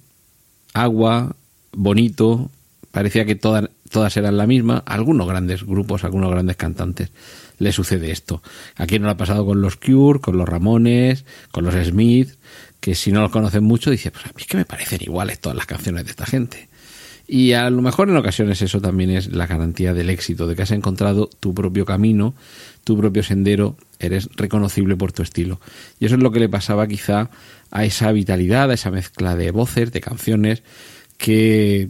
agua, 0.73 1.35
bonito, 1.71 2.49
parecía 2.91 3.25
que 3.25 3.35
todas, 3.35 3.69
todas 3.89 4.17
eran 4.17 4.37
la 4.37 4.47
misma. 4.47 4.83
algunos 4.85 5.27
grandes 5.27 5.63
grupos, 5.63 6.03
algunos 6.03 6.31
grandes 6.31 6.55
cantantes 6.55 7.11
le 7.59 7.71
sucede 7.71 8.11
esto. 8.11 8.41
Aquí 8.75 8.99
no 8.99 9.05
lo 9.05 9.11
ha 9.11 9.17
pasado 9.17 9.45
con 9.45 9.61
los 9.61 9.77
Cure, 9.77 10.19
con 10.19 10.37
los 10.37 10.47
Ramones, 10.47 11.25
con 11.51 11.63
los 11.63 11.75
Smith, 11.75 12.35
que 12.79 12.95
si 12.95 13.11
no 13.11 13.21
los 13.21 13.31
conocen 13.31 13.63
mucho, 13.63 13.91
dice, 13.91 14.11
pues 14.11 14.25
a 14.25 14.29
mí 14.29 14.41
es 14.41 14.47
que 14.47 14.57
me 14.57 14.65
parecen 14.65 14.99
iguales 15.01 15.39
todas 15.39 15.55
las 15.55 15.65
canciones 15.65 16.05
de 16.05 16.11
esta 16.11 16.25
gente. 16.25 16.69
Y 17.27 17.53
a 17.53 17.69
lo 17.69 17.81
mejor 17.81 18.09
en 18.09 18.17
ocasiones 18.17 18.61
eso 18.61 18.81
también 18.81 19.09
es 19.09 19.31
la 19.31 19.47
garantía 19.47 19.93
del 19.93 20.09
éxito, 20.09 20.47
de 20.47 20.55
que 20.55 20.61
has 20.61 20.71
encontrado 20.71 21.29
tu 21.39 21.55
propio 21.55 21.85
camino, 21.85 22.35
tu 22.83 22.97
propio 22.97 23.23
sendero, 23.23 23.77
eres 23.99 24.29
reconocible 24.35 24.95
por 24.95 25.11
tu 25.11 25.23
estilo. 25.23 25.59
Y 25.99 26.05
eso 26.05 26.15
es 26.15 26.21
lo 26.21 26.31
que 26.31 26.39
le 26.39 26.49
pasaba 26.49 26.87
quizá 26.87 27.31
a 27.71 27.85
esa 27.85 28.11
vitalidad, 28.11 28.69
a 28.69 28.75
esa 28.75 28.91
mezcla 28.91 29.35
de 29.35 29.51
voces, 29.51 29.91
de 29.91 30.01
canciones, 30.01 30.61
que 31.17 31.89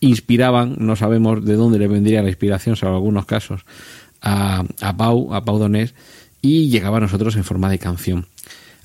inspiraban, 0.00 0.76
no 0.78 0.96
sabemos 0.96 1.44
de 1.44 1.54
dónde 1.54 1.78
le 1.78 1.88
vendría 1.88 2.22
la 2.22 2.28
inspiración, 2.28 2.76
salvo 2.76 2.96
algunos 2.96 3.26
casos, 3.26 3.62
a, 4.20 4.64
a 4.80 4.96
Pau, 4.96 5.34
a 5.34 5.44
Pau 5.44 5.58
Donés, 5.58 5.94
y 6.42 6.68
llegaba 6.68 6.98
a 6.98 7.00
nosotros 7.00 7.34
en 7.36 7.44
forma 7.44 7.70
de 7.70 7.78
canción. 7.78 8.26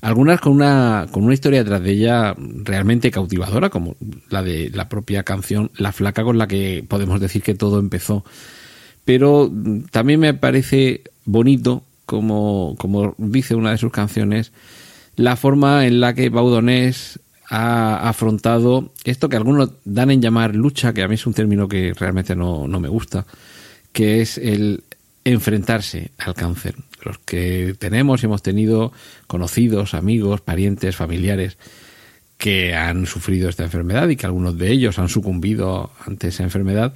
Algunas 0.02 0.40
con 0.40 0.52
una, 0.52 1.06
con 1.12 1.22
una 1.22 1.32
historia 1.32 1.62
detrás 1.62 1.82
de 1.82 1.92
ella 1.92 2.34
realmente 2.36 3.12
cautivadora, 3.12 3.70
como 3.70 3.96
la 4.28 4.42
de 4.42 4.68
la 4.74 4.88
propia 4.88 5.22
canción 5.22 5.70
La 5.76 5.92
Flaca, 5.92 6.24
con 6.24 6.38
la 6.38 6.48
que 6.48 6.84
podemos 6.86 7.20
decir 7.20 7.42
que 7.42 7.54
todo 7.54 7.78
empezó. 7.78 8.24
Pero 9.04 9.50
también 9.92 10.18
me 10.18 10.34
parece 10.34 11.02
bonito, 11.24 11.84
como, 12.04 12.74
como 12.78 13.14
dice 13.16 13.54
una 13.54 13.70
de 13.70 13.78
sus 13.78 13.92
canciones, 13.92 14.52
la 15.14 15.36
forma 15.36 15.86
en 15.86 16.00
la 16.00 16.14
que 16.14 16.30
Donés 16.30 17.20
ha 17.48 18.08
afrontado 18.08 18.90
esto 19.04 19.28
que 19.28 19.36
algunos 19.36 19.70
dan 19.84 20.10
en 20.10 20.20
llamar 20.20 20.56
lucha, 20.56 20.92
que 20.92 21.02
a 21.02 21.08
mí 21.08 21.14
es 21.14 21.26
un 21.26 21.34
término 21.34 21.68
que 21.68 21.92
realmente 21.92 22.34
no, 22.34 22.66
me 22.66 22.88
gusta, 22.88 23.26
que 23.92 24.20
es 24.20 24.36
el 24.38 24.82
enfrentarse 25.24 26.10
al 26.18 26.34
cáncer. 26.34 26.74
Los 27.04 27.18
que 27.18 27.74
tenemos 27.78 28.22
y 28.22 28.26
hemos 28.26 28.42
tenido 28.42 28.92
conocidos, 29.26 29.94
amigos, 29.94 30.40
parientes, 30.40 30.96
familiares 30.96 31.58
que 32.38 32.74
han 32.74 33.06
sufrido 33.06 33.48
esta 33.48 33.62
enfermedad 33.62 34.08
y 34.08 34.16
que 34.16 34.26
algunos 34.26 34.58
de 34.58 34.72
ellos 34.72 34.98
han 34.98 35.08
sucumbido 35.08 35.92
ante 36.04 36.28
esa 36.28 36.42
enfermedad, 36.42 36.92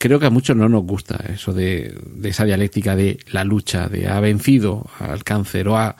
creo 0.00 0.18
que 0.18 0.26
a 0.26 0.30
muchos 0.30 0.56
no 0.56 0.68
nos 0.68 0.82
gusta 0.82 1.22
eso 1.32 1.52
de, 1.52 1.94
esa 2.24 2.44
dialéctica 2.44 2.96
de 2.96 3.18
la 3.30 3.44
lucha, 3.44 3.88
de 3.88 4.08
ha 4.08 4.18
vencido 4.18 4.88
al 4.98 5.22
cáncer 5.22 5.68
o 5.68 5.76
ha 5.76 5.94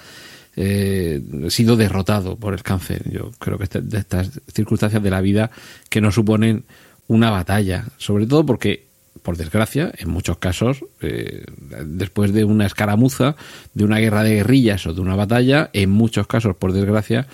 eh, 0.57 1.23
sido 1.50 1.76
derrotado 1.76 2.37
por 2.37 2.54
el 2.54 2.62
cáncer. 2.62 3.09
Yo 3.11 3.30
creo 3.38 3.59
que 3.59 3.69
de 3.80 3.99
estas 3.99 4.40
circunstancias 4.52 5.02
de 5.02 5.11
la 5.11 5.21
vida 5.21 5.50
que 5.88 6.00
nos 6.00 6.14
suponen 6.14 6.64
una 7.09 7.30
batalla, 7.30 7.87
sobre 7.99 8.26
todo 8.26 8.47
porque, 8.47 8.89
por 9.22 9.36
desgracia, 9.36 9.92
en 9.96 10.10
muchos 10.10 10.38
casos, 10.38 10.84
eh, 11.00 11.44
después 11.84 12.32
de 12.32 12.44
una 12.44 12.66
escaramuza, 12.66 13.36
de 13.74 13.84
una 13.84 13.98
guerra 13.98 14.22
de 14.22 14.36
guerrillas 14.36 14.86
o 14.86 14.94
de 14.94 15.00
una 15.00 15.16
batalla, 15.16 15.70
en 15.72 15.90
muchos 15.90 16.26
casos, 16.26 16.56
por 16.56 16.72
desgracia, 16.72 17.26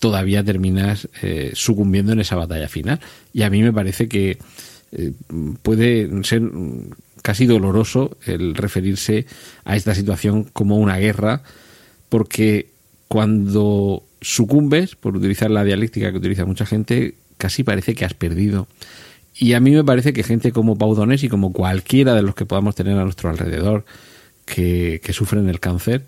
todavía 0.00 0.44
terminas 0.44 1.08
eh, 1.22 1.52
sucumbiendo 1.54 2.12
en 2.12 2.20
esa 2.20 2.36
batalla 2.36 2.68
final. 2.68 3.00
Y 3.32 3.42
a 3.42 3.50
mí 3.50 3.62
me 3.62 3.72
parece 3.72 4.08
que 4.08 4.38
puede 5.62 6.24
ser 6.24 6.42
casi 7.20 7.44
doloroso 7.44 8.16
el 8.24 8.54
referirse 8.54 9.26
a 9.64 9.76
esta 9.76 9.94
situación 9.94 10.44
como 10.44 10.78
una 10.78 10.96
guerra 10.96 11.42
porque 12.08 12.70
cuando 13.06 14.02
sucumbes, 14.20 14.96
por 14.96 15.16
utilizar 15.16 15.50
la 15.50 15.64
dialéctica 15.64 16.10
que 16.10 16.18
utiliza 16.18 16.44
mucha 16.44 16.66
gente, 16.66 17.14
casi 17.36 17.64
parece 17.64 17.94
que 17.94 18.04
has 18.04 18.14
perdido. 18.14 18.66
Y 19.38 19.52
a 19.52 19.60
mí 19.60 19.70
me 19.70 19.84
parece 19.84 20.12
que 20.12 20.22
gente 20.22 20.52
como 20.52 20.76
Pau 20.76 20.94
Donés 20.94 21.22
y 21.22 21.28
como 21.28 21.52
cualquiera 21.52 22.14
de 22.14 22.22
los 22.22 22.34
que 22.34 22.46
podamos 22.46 22.74
tener 22.74 22.98
a 22.98 23.04
nuestro 23.04 23.30
alrededor 23.30 23.84
que, 24.44 25.00
que 25.02 25.12
sufren 25.12 25.48
el 25.48 25.60
cáncer, 25.60 26.04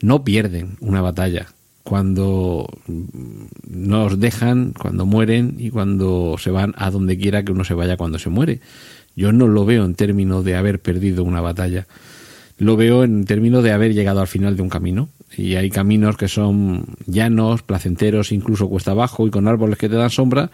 no 0.00 0.22
pierden 0.24 0.76
una 0.80 1.00
batalla 1.00 1.48
cuando 1.82 2.68
nos 3.66 4.20
dejan, 4.20 4.72
cuando 4.72 5.06
mueren 5.06 5.56
y 5.58 5.70
cuando 5.70 6.36
se 6.38 6.50
van 6.50 6.74
a 6.76 6.90
donde 6.90 7.18
quiera 7.18 7.44
que 7.44 7.52
uno 7.52 7.64
se 7.64 7.74
vaya 7.74 7.96
cuando 7.96 8.18
se 8.18 8.30
muere. 8.30 8.60
Yo 9.16 9.32
no 9.32 9.48
lo 9.48 9.64
veo 9.64 9.84
en 9.84 9.96
términos 9.96 10.44
de 10.44 10.54
haber 10.54 10.80
perdido 10.80 11.24
una 11.24 11.40
batalla 11.40 11.86
lo 12.60 12.76
veo 12.76 13.04
en 13.04 13.24
términos 13.24 13.64
de 13.64 13.72
haber 13.72 13.94
llegado 13.94 14.20
al 14.20 14.26
final 14.28 14.54
de 14.54 14.62
un 14.62 14.68
camino. 14.68 15.08
Y 15.34 15.54
hay 15.54 15.70
caminos 15.70 16.18
que 16.18 16.28
son 16.28 16.84
llanos, 17.06 17.62
placenteros, 17.62 18.32
incluso 18.32 18.68
cuesta 18.68 18.90
abajo 18.90 19.26
y 19.26 19.30
con 19.30 19.48
árboles 19.48 19.78
que 19.78 19.88
te 19.88 19.96
dan 19.96 20.10
sombra, 20.10 20.50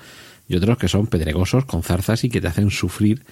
y 0.49 0.57
otros 0.57 0.79
que 0.79 0.89
son 0.89 1.07
pedregosos, 1.07 1.65
con 1.65 1.83
zarzas 1.83 2.25
y 2.25 2.29
que 2.29 2.41
te 2.41 2.49
hacen 2.49 2.71
sufrir 2.71 3.25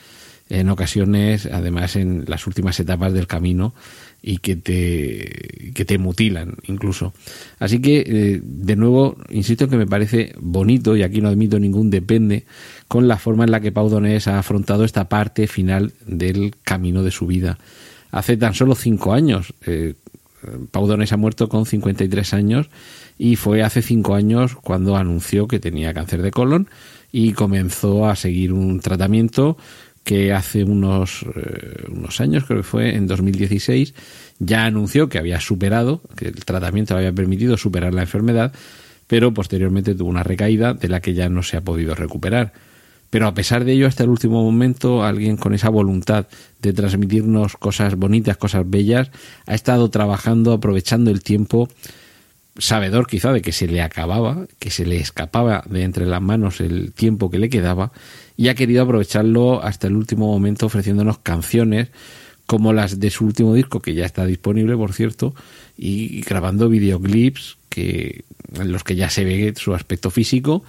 en 0.51 0.69
ocasiones, 0.69 1.47
además 1.47 1.97
en 1.97 2.25
las 2.27 2.47
últimas 2.47 2.79
etapas 2.79 3.13
del 3.15 3.27
camino 3.27 3.75
y 4.23 4.39
que 4.39 4.57
te, 4.57 5.73
que 5.75 5.85
te 5.85 5.99
mutilan 5.99 6.57
incluso. 6.65 7.15
Así 7.59 7.81
que, 7.81 8.05
eh, 8.07 8.41
de 8.43 8.77
nuevo, 8.77 9.17
insisto 9.31 9.65
en 9.65 9.71
que 9.71 9.77
me 9.77 9.87
parece 9.87 10.35
bonito, 10.39 10.97
y 10.97 11.03
aquí 11.03 11.21
no 11.21 11.29
admito 11.29 11.59
ningún 11.59 11.91
depende, 11.91 12.45
con 12.89 13.09
la 13.09 13.17
forma 13.17 13.45
en 13.45 13.53
la 13.53 13.61
que 13.61 13.73
Pau 13.73 13.89
Donés 13.89 14.29
ha 14.29 14.39
afrontado 14.39 14.85
esta 14.85 15.09
parte 15.09 15.47
final 15.47 15.93
del 16.07 16.55
camino 16.63 17.03
de 17.03 17.11
su 17.11 17.27
vida 17.27 17.59
hace 18.11 18.37
tan 18.37 18.55
solo 18.55 18.75
cinco 18.75 19.13
años. 19.13 19.55
Eh, 19.67 19.95
Pau 20.71 20.87
Donés 20.87 21.13
ha 21.13 21.17
muerto 21.17 21.49
con 21.49 21.67
53 21.67 22.35
años 22.35 22.69
y 23.19 23.37
fue 23.37 23.63
hace 23.63 23.83
cinco 23.83 24.15
años 24.15 24.57
cuando 24.57 24.97
anunció 24.97 25.47
que 25.47 25.61
tenía 25.61 25.95
cáncer 25.95 26.23
de 26.23 26.31
colon 26.31 26.69
y 27.13 27.33
comenzó 27.33 28.09
a 28.09 28.17
seguir 28.17 28.53
un 28.53 28.81
tratamiento 28.81 29.57
que 30.03 30.33
hace 30.33 30.65
unos, 30.65 31.25
eh, 31.35 31.87
unos 31.91 32.21
años, 32.21 32.45
creo 32.45 32.59
que 32.59 32.65
fue 32.65 32.95
en 32.95 33.07
2016, 33.07 33.95
ya 34.39 34.67
anunció 34.67 35.09
que 35.09 35.19
había 35.19 35.41
superado, 35.41 36.03
que 36.17 36.29
el 36.29 36.45
tratamiento 36.45 36.95
le 36.95 36.99
había 36.99 37.13
permitido 37.13 37.57
superar 37.57 37.95
la 37.95 38.03
enfermedad, 38.03 38.53
pero 39.07 39.33
posteriormente 39.33 39.95
tuvo 39.95 40.11
una 40.11 40.23
recaída 40.23 40.75
de 40.75 40.89
la 40.89 41.01
que 41.01 41.15
ya 41.15 41.29
no 41.29 41.43
se 41.43 41.57
ha 41.57 41.63
podido 41.63 41.95
recuperar. 41.95 42.53
Pero 43.11 43.29
a 43.29 43.35
pesar 43.35 43.65
de 43.65 43.73
ello, 43.73 43.87
hasta 43.87 44.03
el 44.03 44.11
último 44.11 44.43
momento, 44.43 45.05
alguien 45.05 45.37
con 45.37 45.55
esa 45.55 45.69
voluntad 45.69 46.27
de 46.61 46.73
transmitirnos 46.73 47.57
cosas 47.57 47.95
bonitas, 47.95 48.37
cosas 48.37 48.69
bellas, 48.69 49.11
ha 49.47 49.55
estado 49.55 49.89
trabajando, 49.89 50.53
aprovechando 50.53 51.11
el 51.11 51.23
tiempo, 51.23 51.69
sabedor 52.59 53.07
quizá 53.07 53.33
de 53.33 53.43
que 53.43 53.53
se 53.53 53.67
le 53.67 53.83
acababa, 53.83 54.47
que 54.59 54.71
se 54.71 54.87
le 54.87 54.97
escapaba 54.97 55.65
de 55.69 55.83
entre 55.83 56.07
las 56.07 56.23
manos 56.23 56.61
el 56.61 56.93
tiempo 56.93 57.31
que 57.31 57.39
le 57.39 57.49
quedaba, 57.49 57.93
y 58.37 58.49
ha 58.49 58.55
querido 58.55 58.83
aprovecharlo 58.83 59.63
hasta 59.63 59.87
el 59.87 59.97
último 59.97 60.27
momento 60.27 60.67
ofreciéndonos 60.67 61.19
canciones 61.19 61.89
como 62.47 62.73
las 62.73 63.01
de 63.01 63.11
su 63.11 63.25
último 63.25 63.55
disco, 63.55 63.81
que 63.81 63.95
ya 63.95 64.05
está 64.05 64.27
disponible, 64.27 64.77
por 64.77 64.93
cierto, 64.93 65.35
y 65.77 66.21
grabando 66.23 66.69
videoclips 66.69 67.57
que, 67.69 68.25
en 68.55 68.71
los 68.71 68.85
que 68.85 68.97
ya 68.97 69.09
se 69.09 69.25
ve 69.25 69.55
su 69.57 69.75
aspecto 69.75 70.11
físico, 70.11 70.63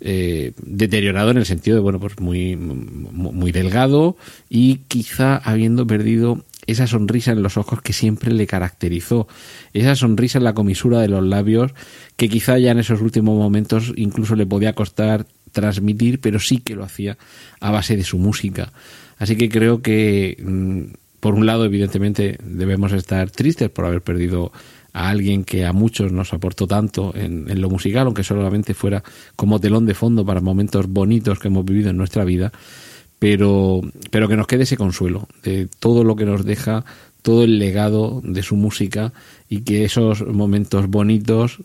eh, 0.00 0.52
deteriorado 0.58 1.30
en 1.30 1.38
el 1.38 1.46
sentido 1.46 1.76
de, 1.76 1.82
bueno, 1.82 1.98
pues 1.98 2.20
muy, 2.20 2.54
muy 2.54 3.50
delgado 3.50 4.16
y 4.50 4.80
quizá 4.88 5.36
habiendo 5.38 5.86
perdido 5.86 6.44
esa 6.66 6.86
sonrisa 6.86 7.32
en 7.32 7.42
los 7.42 7.56
ojos 7.56 7.82
que 7.82 7.92
siempre 7.92 8.32
le 8.32 8.46
caracterizó, 8.46 9.28
esa 9.72 9.94
sonrisa 9.94 10.38
en 10.38 10.44
la 10.44 10.54
comisura 10.54 11.00
de 11.00 11.08
los 11.08 11.24
labios 11.24 11.72
que 12.16 12.28
quizá 12.28 12.58
ya 12.58 12.72
en 12.72 12.78
esos 12.78 13.00
últimos 13.00 13.38
momentos 13.38 13.92
incluso 13.96 14.36
le 14.36 14.46
podía 14.46 14.74
costar 14.74 15.26
transmitir, 15.52 16.20
pero 16.20 16.38
sí 16.38 16.58
que 16.58 16.76
lo 16.76 16.84
hacía 16.84 17.16
a 17.60 17.70
base 17.70 17.96
de 17.96 18.04
su 18.04 18.18
música. 18.18 18.72
Así 19.18 19.36
que 19.36 19.48
creo 19.48 19.80
que, 19.80 20.36
mm, 20.42 20.94
por 21.20 21.34
un 21.34 21.46
lado, 21.46 21.64
evidentemente 21.64 22.38
debemos 22.44 22.92
estar 22.92 23.30
tristes 23.30 23.70
por 23.70 23.86
haber 23.86 24.02
perdido 24.02 24.52
a 24.92 25.10
alguien 25.10 25.44
que 25.44 25.66
a 25.66 25.72
muchos 25.72 26.10
nos 26.10 26.32
aportó 26.32 26.66
tanto 26.66 27.12
en, 27.14 27.60
lo 27.60 27.68
musical, 27.68 28.06
aunque 28.06 28.24
solamente 28.24 28.72
fuera 28.72 29.02
como 29.34 29.60
telón 29.60 29.84
de 29.84 29.94
fondo 29.94 30.24
para 30.24 30.40
momentos 30.40 30.86
bonitos 30.88 31.38
que 31.38 31.48
hemos 31.48 31.66
vivido 31.66 31.90
en 31.90 31.98
nuestra 31.98 32.24
vida, 32.24 32.50
pero, 33.18 33.80
pero 34.10 34.28
que 34.28 34.36
nos 34.36 34.46
quede 34.46 34.64
ese 34.64 34.76
consuelo 34.76 35.28
de 35.42 35.68
todo 35.78 36.04
lo 36.04 36.16
que 36.16 36.24
nos 36.24 36.44
deja, 36.44 36.84
todo 37.22 37.44
el 37.44 37.58
legado 37.58 38.20
de 38.24 38.42
su 38.42 38.56
música 38.56 39.12
y 39.48 39.62
que 39.62 39.84
esos 39.84 40.26
momentos 40.26 40.88
bonitos 40.88 41.58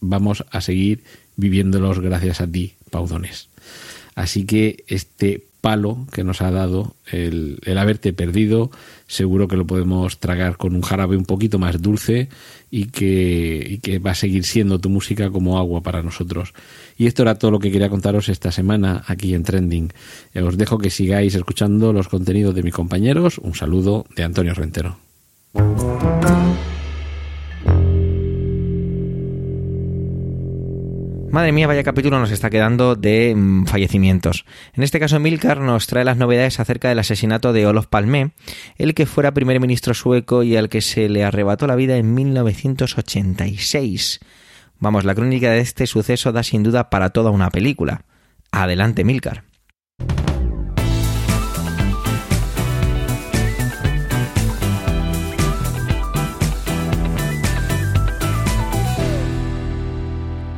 vamos 0.00 0.44
a 0.50 0.60
seguir 0.60 1.04
viviéndolos 1.36 2.00
gracias 2.00 2.40
a 2.40 2.46
ti, 2.46 2.74
Paudones. 2.90 3.48
Así 4.14 4.44
que 4.46 4.84
este 4.88 5.44
palo 5.66 6.06
que 6.12 6.22
nos 6.22 6.42
ha 6.42 6.52
dado 6.52 6.94
el, 7.10 7.58
el, 7.64 7.76
haberte 7.76 8.12
perdido, 8.12 8.70
seguro 9.08 9.48
que 9.48 9.56
lo 9.56 9.66
podemos 9.66 10.20
tragar 10.20 10.58
con 10.58 10.76
un 10.76 10.82
jarabe 10.82 11.16
un 11.16 11.24
poquito 11.24 11.58
más 11.58 11.82
dulce 11.82 12.28
y 12.70 12.84
que, 12.86 13.66
y 13.68 13.78
que 13.78 13.98
va 13.98 14.12
a 14.12 14.14
seguir 14.14 14.44
siendo 14.44 14.78
tu 14.78 14.90
música 14.90 15.28
como 15.30 15.58
agua 15.58 15.82
para 15.82 16.04
nosotros. 16.04 16.54
Y 16.96 17.08
esto 17.08 17.22
era 17.22 17.34
todo 17.34 17.50
lo 17.50 17.58
que 17.58 17.72
quería 17.72 17.88
contaros 17.88 18.28
esta 18.28 18.52
semana 18.52 19.02
aquí 19.08 19.34
en 19.34 19.42
Trending. 19.42 19.92
Eh, 20.34 20.42
os 20.42 20.56
dejo 20.56 20.78
que 20.78 20.90
sigáis 20.90 21.34
escuchando 21.34 21.92
los 21.92 22.06
contenidos 22.06 22.54
de 22.54 22.62
mis 22.62 22.72
compañeros. 22.72 23.38
Un 23.38 23.56
saludo 23.56 24.06
de 24.14 24.22
Antonio 24.22 24.54
Rentero. 24.54 25.05
Madre 31.36 31.52
mía, 31.52 31.66
vaya 31.66 31.82
capítulo 31.82 32.18
nos 32.18 32.30
está 32.30 32.48
quedando 32.48 32.96
de 32.96 33.34
mm, 33.36 33.66
fallecimientos. 33.66 34.46
En 34.72 34.82
este 34.82 34.98
caso, 34.98 35.20
Milcar 35.20 35.60
nos 35.60 35.86
trae 35.86 36.02
las 36.02 36.16
novedades 36.16 36.60
acerca 36.60 36.88
del 36.88 36.98
asesinato 36.98 37.52
de 37.52 37.66
Olof 37.66 37.88
Palme, 37.88 38.30
el 38.78 38.94
que 38.94 39.04
fuera 39.04 39.34
primer 39.34 39.60
ministro 39.60 39.92
sueco 39.92 40.42
y 40.42 40.56
al 40.56 40.70
que 40.70 40.80
se 40.80 41.10
le 41.10 41.24
arrebató 41.24 41.66
la 41.66 41.76
vida 41.76 41.98
en 41.98 42.14
1986. 42.14 44.20
Vamos, 44.78 45.04
la 45.04 45.14
crónica 45.14 45.50
de 45.50 45.60
este 45.60 45.86
suceso 45.86 46.32
da 46.32 46.42
sin 46.42 46.62
duda 46.62 46.88
para 46.88 47.10
toda 47.10 47.30
una 47.30 47.50
película. 47.50 48.06
Adelante, 48.50 49.04
Milcar. 49.04 49.44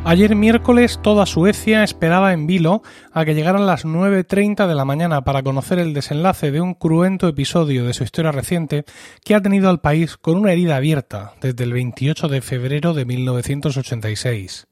Ayer 0.08 0.34
miércoles 0.34 1.00
toda 1.02 1.26
Suecia 1.26 1.84
esperaba 1.84 2.32
en 2.32 2.46
vilo 2.46 2.80
a 3.12 3.26
que 3.26 3.34
llegaran 3.34 3.66
las 3.66 3.84
9.30 3.84 4.66
de 4.66 4.74
la 4.74 4.86
mañana 4.86 5.20
para 5.20 5.42
conocer 5.42 5.78
el 5.78 5.92
desenlace 5.92 6.50
de 6.50 6.62
un 6.62 6.72
cruento 6.72 7.28
episodio 7.28 7.84
de 7.84 7.92
su 7.92 8.04
historia 8.04 8.32
reciente 8.32 8.86
que 9.22 9.34
ha 9.34 9.42
tenido 9.42 9.68
al 9.68 9.82
país 9.82 10.16
con 10.16 10.38
una 10.38 10.52
herida 10.52 10.76
abierta 10.76 11.34
desde 11.42 11.62
el 11.64 11.74
28 11.74 12.28
de 12.28 12.40
febrero 12.40 12.94
de 12.94 13.04
1986. 13.04 14.66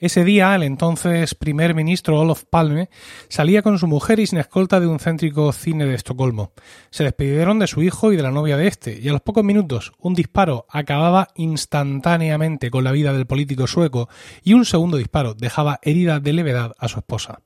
Ese 0.00 0.22
día, 0.22 0.54
el 0.54 0.62
entonces 0.62 1.34
primer 1.34 1.74
ministro 1.74 2.20
Olof 2.20 2.44
Palme 2.48 2.88
salía 3.28 3.62
con 3.62 3.80
su 3.80 3.88
mujer 3.88 4.20
y 4.20 4.28
sin 4.28 4.38
escolta 4.38 4.78
de 4.78 4.86
un 4.86 5.00
céntrico 5.00 5.52
cine 5.52 5.86
de 5.86 5.96
Estocolmo. 5.96 6.52
Se 6.90 7.02
despidieron 7.02 7.58
de 7.58 7.66
su 7.66 7.82
hijo 7.82 8.12
y 8.12 8.16
de 8.16 8.22
la 8.22 8.30
novia 8.30 8.56
de 8.56 8.68
este, 8.68 8.96
y 9.02 9.08
a 9.08 9.12
los 9.12 9.22
pocos 9.22 9.42
minutos 9.42 9.92
un 9.98 10.14
disparo 10.14 10.66
acababa 10.68 11.26
instantáneamente 11.34 12.70
con 12.70 12.84
la 12.84 12.92
vida 12.92 13.12
del 13.12 13.26
político 13.26 13.66
sueco 13.66 14.08
y 14.44 14.52
un 14.52 14.64
segundo 14.64 14.98
disparo 14.98 15.34
dejaba 15.34 15.80
herida 15.82 16.20
de 16.20 16.32
levedad 16.32 16.74
a 16.78 16.86
su 16.86 17.00
esposa. 17.00 17.40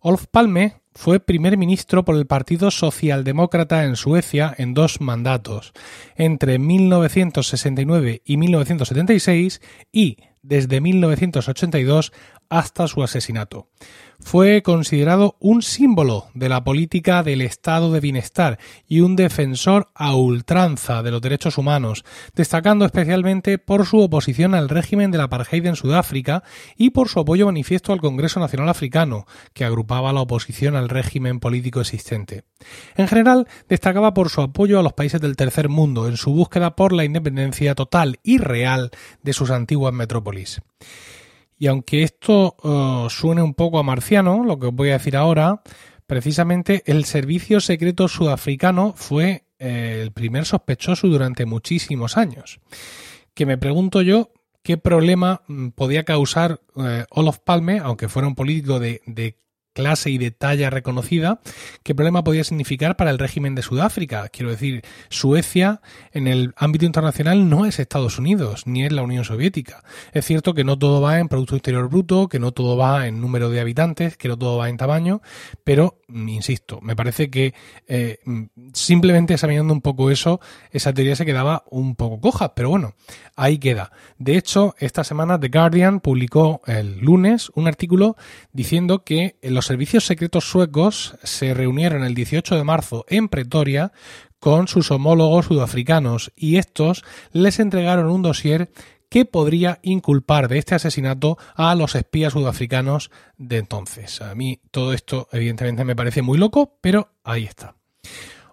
Olof 0.00 0.26
Palme 0.28 0.80
fue 0.92 1.20
primer 1.20 1.56
ministro 1.56 2.04
por 2.04 2.16
el 2.16 2.26
Partido 2.26 2.72
Socialdemócrata 2.72 3.84
en 3.84 3.94
Suecia 3.94 4.52
en 4.58 4.74
dos 4.74 5.00
mandatos, 5.00 5.72
entre 6.16 6.58
1969 6.58 8.22
y 8.24 8.36
1976, 8.38 9.60
y 9.92 10.16
desde 10.42 10.80
1982 10.80 12.12
hasta 12.48 12.88
su 12.88 13.02
asesinato. 13.02 13.68
Fue 14.22 14.62
considerado 14.62 15.36
un 15.40 15.60
símbolo 15.60 16.26
de 16.34 16.48
la 16.48 16.62
política 16.62 17.24
del 17.24 17.40
estado 17.40 17.90
de 17.90 17.98
bienestar 17.98 18.58
y 18.86 19.00
un 19.00 19.16
defensor 19.16 19.88
a 19.94 20.14
ultranza 20.14 21.02
de 21.02 21.10
los 21.10 21.20
derechos 21.20 21.58
humanos, 21.58 22.04
destacando 22.36 22.84
especialmente 22.84 23.58
por 23.58 23.86
su 23.86 23.98
oposición 23.98 24.54
al 24.54 24.68
régimen 24.68 25.10
del 25.10 25.22
apartheid 25.22 25.66
en 25.66 25.74
Sudáfrica 25.74 26.44
y 26.76 26.90
por 26.90 27.08
su 27.08 27.18
apoyo 27.18 27.46
manifiesto 27.46 27.92
al 27.92 28.00
Congreso 28.00 28.38
Nacional 28.38 28.68
Africano, 28.68 29.26
que 29.52 29.64
agrupaba 29.64 30.12
la 30.12 30.20
oposición 30.20 30.76
al 30.76 30.88
régimen 30.88 31.40
político 31.40 31.80
existente. 31.80 32.44
En 32.96 33.08
general, 33.08 33.48
destacaba 33.68 34.14
por 34.14 34.28
su 34.28 34.42
apoyo 34.42 34.78
a 34.78 34.82
los 34.84 34.92
países 34.92 35.20
del 35.20 35.34
tercer 35.34 35.68
mundo 35.68 36.06
en 36.06 36.16
su 36.16 36.32
búsqueda 36.32 36.76
por 36.76 36.92
la 36.92 37.04
independencia 37.04 37.74
total 37.74 38.20
y 38.22 38.38
real 38.38 38.90
de 39.22 39.32
sus 39.32 39.50
antiguas 39.50 39.92
metrópolis. 39.92 40.60
Y 41.60 41.66
aunque 41.66 42.02
esto 42.02 42.56
uh, 42.62 43.10
suene 43.10 43.42
un 43.42 43.52
poco 43.52 43.78
a 43.78 43.82
marciano, 43.82 44.44
lo 44.44 44.58
que 44.58 44.68
os 44.68 44.74
voy 44.74 44.88
a 44.88 44.94
decir 44.94 45.14
ahora, 45.14 45.60
precisamente 46.06 46.82
el 46.86 47.04
servicio 47.04 47.60
secreto 47.60 48.08
sudafricano 48.08 48.94
fue 48.96 49.44
eh, 49.58 50.00
el 50.02 50.10
primer 50.10 50.46
sospechoso 50.46 51.06
durante 51.06 51.44
muchísimos 51.44 52.16
años. 52.16 52.60
Que 53.34 53.44
me 53.44 53.58
pregunto 53.58 54.00
yo 54.00 54.32
qué 54.62 54.78
problema 54.78 55.42
mm, 55.48 55.68
podía 55.68 56.04
causar 56.04 56.62
eh, 56.76 57.04
Olof 57.10 57.40
Palme, 57.40 57.78
aunque 57.78 58.08
fuera 58.08 58.26
un 58.26 58.34
político 58.34 58.80
de, 58.80 59.02
de 59.04 59.36
clase 59.72 60.10
y 60.10 60.18
de 60.18 60.30
talla 60.30 60.70
reconocida, 60.70 61.40
¿qué 61.82 61.94
problema 61.94 62.24
podía 62.24 62.44
significar 62.44 62.96
para 62.96 63.10
el 63.10 63.18
régimen 63.18 63.54
de 63.54 63.62
Sudáfrica? 63.62 64.28
Quiero 64.28 64.50
decir, 64.50 64.82
Suecia 65.08 65.80
en 66.12 66.26
el 66.26 66.52
ámbito 66.56 66.84
internacional 66.84 67.48
no 67.48 67.66
es 67.66 67.78
Estados 67.78 68.18
Unidos 68.18 68.66
ni 68.66 68.84
es 68.84 68.92
la 68.92 69.02
Unión 69.02 69.24
Soviética. 69.24 69.82
Es 70.12 70.26
cierto 70.26 70.54
que 70.54 70.64
no 70.64 70.78
todo 70.78 71.00
va 71.00 71.18
en 71.18 71.28
Producto 71.28 71.54
Interior 71.54 71.88
Bruto, 71.88 72.28
que 72.28 72.38
no 72.38 72.52
todo 72.52 72.76
va 72.76 73.06
en 73.06 73.20
número 73.20 73.50
de 73.50 73.60
habitantes, 73.60 74.16
que 74.16 74.28
no 74.28 74.38
todo 74.38 74.58
va 74.58 74.68
en 74.68 74.76
tamaño, 74.76 75.20
pero, 75.64 75.99
insisto, 76.14 76.80
me 76.80 76.96
parece 76.96 77.30
que 77.30 77.54
eh, 77.88 78.18
simplemente 78.72 79.34
examinando 79.34 79.72
un 79.72 79.80
poco 79.80 80.10
eso, 80.10 80.40
esa 80.70 80.92
teoría 80.92 81.16
se 81.16 81.26
quedaba 81.26 81.64
un 81.70 81.96
poco 81.96 82.20
coja, 82.20 82.54
pero 82.54 82.70
bueno, 82.70 82.94
ahí 83.36 83.58
queda. 83.58 83.92
De 84.18 84.36
hecho, 84.36 84.74
esta 84.78 85.04
semana 85.04 85.38
The 85.38 85.48
Guardian 85.48 86.00
publicó 86.00 86.60
el 86.66 86.98
lunes 86.98 87.50
un 87.54 87.68
artículo 87.68 88.16
diciendo 88.52 89.04
que 89.04 89.36
los 89.42 89.66
servicios 89.66 90.04
secretos 90.04 90.44
suecos 90.44 91.16
se 91.22 91.54
reunieron 91.54 92.04
el 92.04 92.14
18 92.14 92.56
de 92.56 92.64
marzo 92.64 93.04
en 93.08 93.28
Pretoria 93.28 93.92
con 94.40 94.68
sus 94.68 94.90
homólogos 94.90 95.46
sudafricanos 95.46 96.32
y 96.34 96.56
estos 96.56 97.04
les 97.32 97.60
entregaron 97.60 98.10
un 98.10 98.22
dossier 98.22 98.70
que 99.10 99.26
podría 99.26 99.80
inculpar 99.82 100.48
de 100.48 100.58
este 100.58 100.74
asesinato 100.74 101.36
a 101.54 101.74
los 101.74 101.94
espías 101.94 102.32
sudafricanos 102.32 103.10
de 103.36 103.58
entonces. 103.58 104.22
A 104.22 104.34
mí 104.34 104.60
todo 104.70 104.94
esto 104.94 105.28
evidentemente 105.32 105.84
me 105.84 105.96
parece 105.96 106.22
muy 106.22 106.38
loco, 106.38 106.78
pero 106.80 107.12
ahí 107.22 107.44
está. 107.44 107.74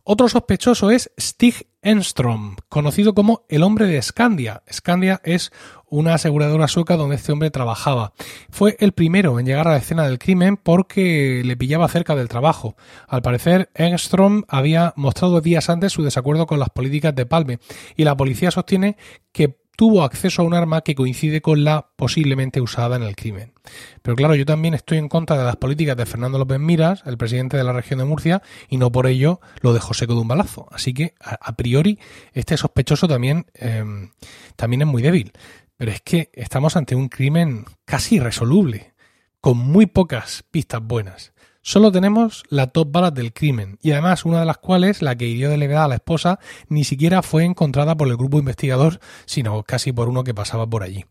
Otro 0.10 0.30
sospechoso 0.30 0.90
es 0.90 1.12
Stig 1.20 1.68
Enstrom, 1.82 2.56
conocido 2.70 3.14
como 3.14 3.46
el 3.50 3.62
hombre 3.62 3.88
de 3.88 4.02
Scandia. 4.02 4.64
Scandia 4.72 5.20
es 5.26 5.52
una 5.86 6.14
aseguradora 6.14 6.70
sueca 6.70 6.96
donde 6.96 7.18
este 7.18 7.34
hombre 7.34 7.52
trabajaba. 7.52 8.14
Fue 8.50 8.78
el 8.80 8.94
primero 8.94 9.38
en 9.38 9.46
llegar 9.46 9.68
a 9.68 9.72
la 9.72 9.78
escena 9.78 10.08
del 10.08 10.18
crimen 10.18 10.56
porque 10.56 11.42
le 11.44 11.58
pillaba 11.58 11.90
cerca 11.90 12.16
del 12.16 12.30
trabajo. 12.30 12.78
Al 13.06 13.22
parecer, 13.22 13.70
Enstrom 13.76 14.44
había 14.48 14.94
mostrado 14.96 15.42
días 15.42 15.70
antes 15.70 15.92
su 15.92 16.04
desacuerdo 16.04 16.48
con 16.48 16.60
las 16.60 16.70
políticas 16.70 17.14
de 17.14 17.26
Palme 17.26 17.60
y 17.98 18.06
la 18.06 18.16
policía 18.16 18.50
sostiene 18.50 18.96
que 19.34 19.58
tuvo 19.78 20.04
acceso 20.04 20.42
a 20.42 20.46
un 20.46 20.56
arma 20.56 20.82
que 20.82 20.96
coincide 20.96 21.40
con 21.40 21.64
la 21.64 21.92
posiblemente 21.96 22.60
usada 22.60 22.96
en 22.96 23.04
el 23.04 23.16
crimen. 23.16 23.54
Pero 24.02 24.16
claro, 24.16 24.34
yo 24.34 24.44
también 24.44 24.74
estoy 24.74 24.98
en 24.98 25.08
contra 25.08 25.38
de 25.38 25.44
las 25.44 25.56
políticas 25.56 25.96
de 25.96 26.08
Fernando 26.08 26.40
López 26.40 26.60
Miras, 26.60 27.04
el 27.06 27.18
presidente 27.18 27.58
de 27.58 27.64
la 27.64 27.74
región 27.74 28.00
de 28.00 28.06
Murcia, 28.06 28.42
y 28.70 28.78
no 28.78 28.92
por 28.92 29.06
ello 29.06 29.40
lo 29.62 29.74
dejó 29.74 29.94
seco 29.94 30.16
de 30.16 30.22
un 30.22 30.28
balazo. 30.28 30.68
Así 30.72 30.96
que, 30.96 31.14
a, 31.22 31.56
priori, 31.56 32.00
este 32.34 32.58
sospechoso 32.58 33.08
también, 33.08 33.46
em, 33.54 34.10
también 34.56 34.82
es 34.82 34.88
muy 34.88 35.04
débil. 35.04 35.32
Pero 35.78 35.92
es 35.92 36.02
que 36.02 36.32
estamos 36.34 36.76
ante 36.76 36.96
un 36.96 37.08
crimen 37.08 37.66
casi 37.86 38.16
irresoluble, 38.16 38.96
con 39.40 39.60
muy 39.60 39.86
pocas 39.86 40.44
pistas 40.50 40.82
buenas. 40.82 41.34
Solo 41.68 41.92
tenemos 41.92 42.46
la 42.48 42.68
top 42.68 42.94
balas 42.94 43.14
del 43.14 43.34
crimen, 43.34 43.78
y 43.82 43.92
además 43.92 44.24
una 44.24 44.40
de 44.40 44.46
las 44.46 44.58
cuales, 44.58 45.02
la 45.02 45.18
que 45.18 45.28
hirió 45.28 45.50
de 45.50 45.58
levedad 45.58 45.84
a 45.84 45.88
la 45.90 45.96
esposa, 45.96 46.40
ni 46.70 46.86
siquiera 46.86 47.22
fue 47.22 47.44
encontrada 47.44 47.98
por 47.98 48.08
el 48.08 48.16
grupo 48.16 48.40
investigador, 48.40 49.02
sino 49.26 49.62
casi 49.64 49.92
por 49.92 50.08
uno 50.08 50.24
que 50.24 50.34
pasaba 50.34 50.66
por 50.66 50.82
allí. 50.82 51.04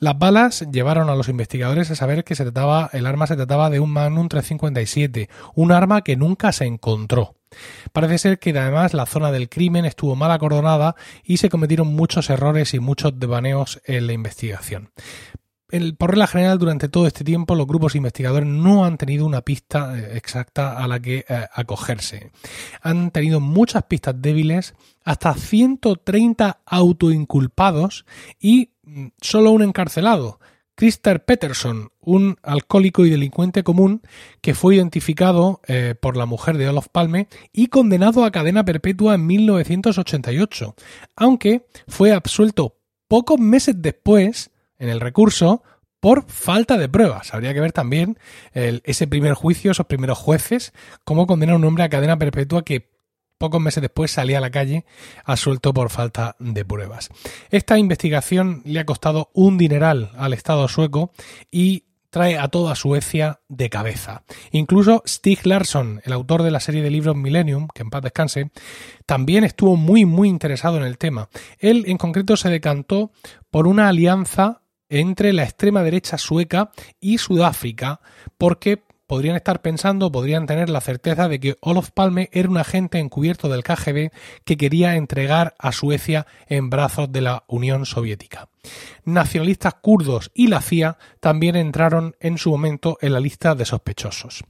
Las 0.00 0.18
balas 0.18 0.66
llevaron 0.70 1.08
a 1.08 1.14
los 1.14 1.30
investigadores 1.30 1.90
a 1.90 1.94
saber 1.94 2.22
que 2.22 2.34
se 2.34 2.42
trataba, 2.42 2.90
el 2.92 3.06
arma 3.06 3.26
se 3.26 3.36
trataba 3.36 3.70
de 3.70 3.80
un 3.80 3.92
Magnum 3.92 4.28
357, 4.28 5.30
un 5.54 5.72
arma 5.72 6.02
que 6.02 6.16
nunca 6.16 6.52
se 6.52 6.66
encontró. 6.66 7.36
Parece 7.94 8.18
ser 8.18 8.38
que 8.38 8.50
además 8.50 8.92
la 8.92 9.06
zona 9.06 9.32
del 9.32 9.48
crimen 9.48 9.86
estuvo 9.86 10.16
mal 10.16 10.32
acordonada 10.32 10.96
y 11.24 11.38
se 11.38 11.48
cometieron 11.48 11.86
muchos 11.86 12.28
errores 12.28 12.74
y 12.74 12.78
muchos 12.78 13.18
devaneos 13.18 13.80
en 13.86 14.06
la 14.06 14.12
investigación 14.12 14.90
por 15.96 16.10
regla 16.10 16.26
general, 16.26 16.58
durante 16.58 16.88
todo 16.88 17.06
este 17.06 17.24
tiempo, 17.24 17.54
los 17.54 17.66
grupos 17.66 17.94
investigadores 17.94 18.48
no 18.48 18.84
han 18.84 18.96
tenido 18.96 19.26
una 19.26 19.42
pista 19.42 19.98
eh, 19.98 20.16
exacta 20.16 20.78
a 20.78 20.86
la 20.88 21.00
que 21.00 21.24
eh, 21.28 21.46
acogerse. 21.52 22.30
Han 22.82 23.10
tenido 23.10 23.40
muchas 23.40 23.84
pistas 23.84 24.14
débiles, 24.18 24.74
hasta 25.04 25.34
130 25.34 26.60
autoinculpados 26.64 28.06
y 28.40 28.70
mm, 28.84 29.06
solo 29.20 29.50
un 29.50 29.62
encarcelado. 29.62 30.38
Christer 30.76 31.24
Peterson, 31.24 31.90
un 32.00 32.36
alcohólico 32.42 33.06
y 33.06 33.10
delincuente 33.10 33.62
común 33.62 34.02
que 34.40 34.54
fue 34.54 34.76
identificado 34.76 35.60
eh, 35.68 35.94
por 36.00 36.16
la 36.16 36.26
mujer 36.26 36.58
de 36.58 36.68
Olof 36.68 36.88
Palme 36.90 37.28
y 37.52 37.68
condenado 37.68 38.24
a 38.24 38.32
cadena 38.32 38.64
perpetua 38.64 39.14
en 39.14 39.26
1988, 39.26 40.74
aunque 41.16 41.66
fue 41.86 42.12
absuelto 42.12 42.76
pocos 43.06 43.38
meses 43.38 43.76
después 43.78 44.50
en 44.84 44.90
el 44.90 45.00
recurso 45.00 45.62
por 45.98 46.26
falta 46.26 46.76
de 46.76 46.88
pruebas. 46.88 47.32
Habría 47.32 47.54
que 47.54 47.60
ver 47.60 47.72
también 47.72 48.18
ese 48.52 49.06
primer 49.06 49.32
juicio, 49.32 49.70
esos 49.70 49.86
primeros 49.86 50.18
jueces, 50.18 50.74
cómo 51.04 51.26
condenar 51.26 51.54
a 51.54 51.56
un 51.56 51.64
hombre 51.64 51.84
a 51.84 51.88
cadena 51.88 52.18
perpetua 52.18 52.62
que 52.62 52.92
pocos 53.38 53.60
meses 53.60 53.80
después 53.80 54.10
salía 54.10 54.38
a 54.38 54.42
la 54.42 54.50
calle 54.50 54.84
asuelto 55.24 55.72
por 55.72 55.88
falta 55.88 56.36
de 56.38 56.64
pruebas. 56.64 57.08
Esta 57.50 57.78
investigación 57.78 58.60
le 58.66 58.80
ha 58.80 58.86
costado 58.86 59.30
un 59.32 59.56
dineral 59.56 60.10
al 60.16 60.34
Estado 60.34 60.68
sueco 60.68 61.10
y 61.50 61.84
trae 62.10 62.38
a 62.38 62.48
toda 62.48 62.76
Suecia 62.76 63.40
de 63.48 63.70
cabeza. 63.70 64.22
Incluso 64.52 65.02
Stig 65.04 65.46
Larsson, 65.46 66.00
el 66.04 66.12
autor 66.12 66.42
de 66.42 66.52
la 66.52 66.60
serie 66.60 66.82
de 66.82 66.90
libros 66.90 67.16
Millennium, 67.16 67.66
que 67.74 67.82
en 67.82 67.90
paz 67.90 68.02
descanse, 68.02 68.52
también 69.04 69.42
estuvo 69.42 69.76
muy 69.76 70.04
muy 70.04 70.28
interesado 70.28 70.76
en 70.76 70.84
el 70.84 70.96
tema. 70.96 71.28
Él 71.58 71.84
en 71.88 71.96
concreto 71.96 72.36
se 72.36 72.50
decantó 72.50 73.10
por 73.50 73.66
una 73.66 73.88
alianza 73.88 74.60
entre 74.88 75.32
la 75.32 75.44
extrema 75.44 75.82
derecha 75.82 76.18
sueca 76.18 76.70
y 77.00 77.18
Sudáfrica, 77.18 78.00
porque 78.38 78.82
podrían 79.06 79.36
estar 79.36 79.62
pensando, 79.62 80.10
podrían 80.10 80.46
tener 80.46 80.70
la 80.70 80.80
certeza 80.80 81.28
de 81.28 81.40
que 81.40 81.56
Olof 81.60 81.90
Palme 81.90 82.30
era 82.32 82.48
un 82.48 82.56
agente 82.56 82.98
encubierto 82.98 83.48
del 83.48 83.62
KGB 83.62 84.10
que 84.44 84.56
quería 84.56 84.96
entregar 84.96 85.54
a 85.58 85.72
Suecia 85.72 86.26
en 86.48 86.70
brazos 86.70 87.12
de 87.12 87.20
la 87.20 87.44
Unión 87.46 87.86
Soviética. 87.86 88.48
Nacionalistas 89.04 89.74
kurdos 89.74 90.30
y 90.34 90.48
la 90.48 90.60
CIA 90.60 90.98
también 91.20 91.56
entraron 91.56 92.16
en 92.20 92.38
su 92.38 92.50
momento 92.50 92.98
en 93.00 93.12
la 93.12 93.20
lista 93.20 93.54
de 93.54 93.66
sospechosos. 93.66 94.44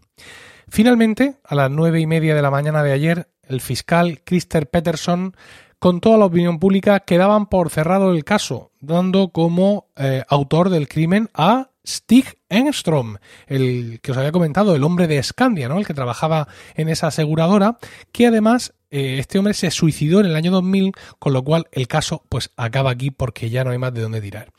Finalmente, 0.68 1.36
a 1.44 1.54
las 1.54 1.70
nueve 1.70 2.00
y 2.00 2.06
media 2.06 2.34
de 2.34 2.42
la 2.42 2.50
mañana 2.50 2.82
de 2.82 2.92
ayer, 2.92 3.28
el 3.42 3.60
fiscal 3.60 4.22
Christer 4.24 4.70
Peterson 4.70 5.36
con 5.78 6.00
toda 6.00 6.18
la 6.18 6.26
opinión 6.26 6.58
pública 6.58 7.00
que 7.00 7.18
daban 7.18 7.46
por 7.46 7.70
cerrado 7.70 8.12
el 8.12 8.24
caso, 8.24 8.72
dando 8.80 9.28
como 9.28 9.88
eh, 9.96 10.24
autor 10.28 10.70
del 10.70 10.88
crimen 10.88 11.30
a 11.34 11.70
Stig 11.86 12.38
Engstrom, 12.48 13.16
el 13.46 14.00
que 14.00 14.12
os 14.12 14.16
había 14.18 14.32
comentado, 14.32 14.74
el 14.74 14.84
hombre 14.84 15.06
de 15.06 15.22
Scandia, 15.22 15.68
¿no? 15.68 15.78
el 15.78 15.86
que 15.86 15.94
trabajaba 15.94 16.48
en 16.74 16.88
esa 16.88 17.08
aseguradora, 17.08 17.78
que 18.12 18.26
además 18.26 18.74
eh, 18.94 19.18
este 19.18 19.40
hombre 19.40 19.54
se 19.54 19.72
suicidó 19.72 20.20
en 20.20 20.26
el 20.26 20.36
año 20.36 20.52
2000, 20.52 20.92
con 21.18 21.32
lo 21.32 21.42
cual 21.42 21.66
el 21.72 21.88
caso 21.88 22.22
pues 22.28 22.52
acaba 22.56 22.92
aquí 22.92 23.10
porque 23.10 23.50
ya 23.50 23.64
no 23.64 23.72
hay 23.72 23.78
más 23.78 23.92
de 23.92 24.02
dónde 24.02 24.20
tirar. 24.20 24.52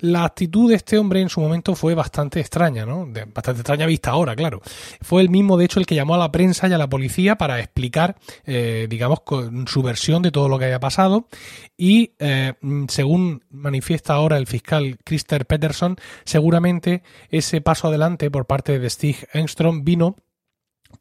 La 0.00 0.24
actitud 0.24 0.68
de 0.68 0.74
este 0.74 0.98
hombre 0.98 1.20
en 1.20 1.28
su 1.28 1.40
momento 1.40 1.76
fue 1.76 1.94
bastante 1.94 2.40
extraña, 2.40 2.84
¿no? 2.84 3.06
bastante 3.32 3.60
extraña 3.60 3.86
vista 3.86 4.10
ahora, 4.10 4.34
claro. 4.34 4.60
Fue 5.00 5.22
el 5.22 5.30
mismo, 5.30 5.56
de 5.56 5.66
hecho, 5.66 5.78
el 5.78 5.86
que 5.86 5.94
llamó 5.94 6.16
a 6.16 6.18
la 6.18 6.32
prensa 6.32 6.66
y 6.66 6.72
a 6.72 6.78
la 6.78 6.88
policía 6.88 7.38
para 7.38 7.60
explicar, 7.60 8.16
eh, 8.44 8.88
digamos, 8.90 9.20
con 9.20 9.68
su 9.68 9.82
versión 9.82 10.20
de 10.20 10.32
todo 10.32 10.48
lo 10.48 10.58
que 10.58 10.64
había 10.64 10.80
pasado 10.80 11.28
y, 11.76 12.14
eh, 12.18 12.54
según 12.88 13.44
manifiesta 13.50 14.14
ahora 14.14 14.36
el 14.36 14.48
fiscal 14.48 14.98
Christer 15.04 15.46
Peterson, 15.46 15.96
seguramente 16.24 17.04
ese 17.30 17.60
paso 17.60 17.86
adelante 17.86 18.32
por 18.32 18.46
parte 18.46 18.80
de 18.80 18.90
Stig 18.90 19.28
Engstrom 19.32 19.84
vino 19.84 20.16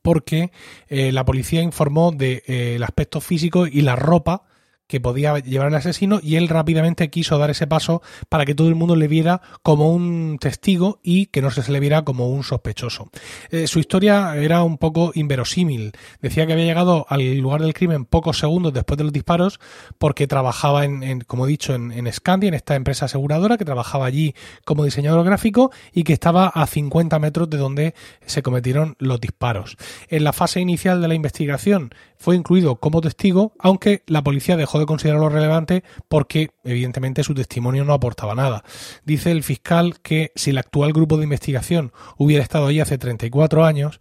porque 0.02 0.52
eh, 0.88 1.12
la 1.12 1.26
policía 1.26 1.62
informó 1.62 2.12
del 2.12 2.18
de, 2.18 2.44
eh, 2.76 2.80
aspecto 2.84 3.22
físico 3.22 3.68
y 3.68 3.82
la 3.82 3.96
ropa 3.96 4.44
que 4.88 5.00
podía 5.00 5.40
llevar 5.40 5.68
al 5.68 5.76
asesino 5.76 6.20
y 6.22 6.36
él 6.36 6.48
rápidamente 6.48 7.10
quiso 7.10 7.38
dar 7.38 7.50
ese 7.50 7.68
paso 7.68 8.02
para 8.30 8.46
que 8.46 8.56
todo 8.56 8.68
el 8.68 8.76
mundo 8.76 8.96
le 8.96 9.08
viera 9.08 9.42
como 9.64 9.92
un 9.92 10.38
testigo 10.40 11.00
y 11.04 11.28
que 11.28 11.42
no 11.42 11.52
se 11.52 11.72
le 11.72 11.80
viera 11.80 12.04
como 12.04 12.30
un 12.30 12.44
sospechoso. 12.44 13.10
Eh, 13.50 13.68
su 13.68 13.80
historia 13.80 14.36
era 14.38 14.64
un 14.64 14.78
poco 14.78 15.12
inverosímil. 15.16 15.94
Decía 16.22 16.46
que 16.46 16.54
había 16.54 16.66
llegado 16.66 17.06
al 17.10 17.38
lugar 17.38 17.62
del 17.62 17.74
crimen 17.74 18.06
pocos 18.06 18.40
segundos 18.40 18.74
después 18.74 18.98
de 18.98 19.04
los 19.04 19.14
disparos 19.14 19.60
porque 19.98 20.28
trabajaba 20.28 20.86
en, 20.86 21.22
como 21.22 21.46
he 21.46 21.50
dicho, 21.50 21.74
en, 21.74 21.92
en 21.92 22.06
en 22.26 22.54
esta 22.54 22.76
empresa 22.76 23.06
aseguradora, 23.06 23.58
que 23.58 23.66
trabajaba 23.66 24.06
allí 24.06 24.36
como 24.64 24.84
diseñador 24.84 25.26
gráfico 25.26 25.72
y 25.94 26.04
que 26.04 26.14
estaba 26.14 26.48
a 26.48 26.66
50 26.66 27.20
metros 27.20 27.50
de 27.50 27.58
donde 27.58 27.96
se 28.26 28.42
cometieron 28.42 28.96
los 29.00 29.20
disparos. 29.22 29.78
En 30.10 30.24
la 30.24 30.34
fase 30.34 30.60
inicial 30.60 31.02
de 31.02 31.08
la 31.08 31.16
investigación 31.16 31.92
fue 32.18 32.36
incluido 32.36 32.78
como 32.78 33.02
testigo, 33.02 33.54
aunque 33.60 34.04
la 34.08 34.24
policía 34.24 34.58
dejó 34.58 34.75
de 34.80 34.86
considerarlo 34.86 35.30
relevante 35.30 35.84
porque 36.08 36.52
evidentemente 36.64 37.24
su 37.24 37.34
testimonio 37.34 37.86
no 37.86 37.94
aportaba 37.94 38.36
nada. 38.36 38.64
Dice 39.04 39.32
el 39.32 39.44
fiscal 39.44 40.00
que 40.02 40.32
si 40.36 40.52
el 40.52 40.58
actual 40.58 40.94
grupo 40.94 41.18
de 41.18 41.24
investigación 41.24 41.92
hubiera 42.18 42.44
estado 42.44 42.68
allí 42.68 42.80
hace 42.80 42.98
34 42.98 43.66
años 43.66 44.00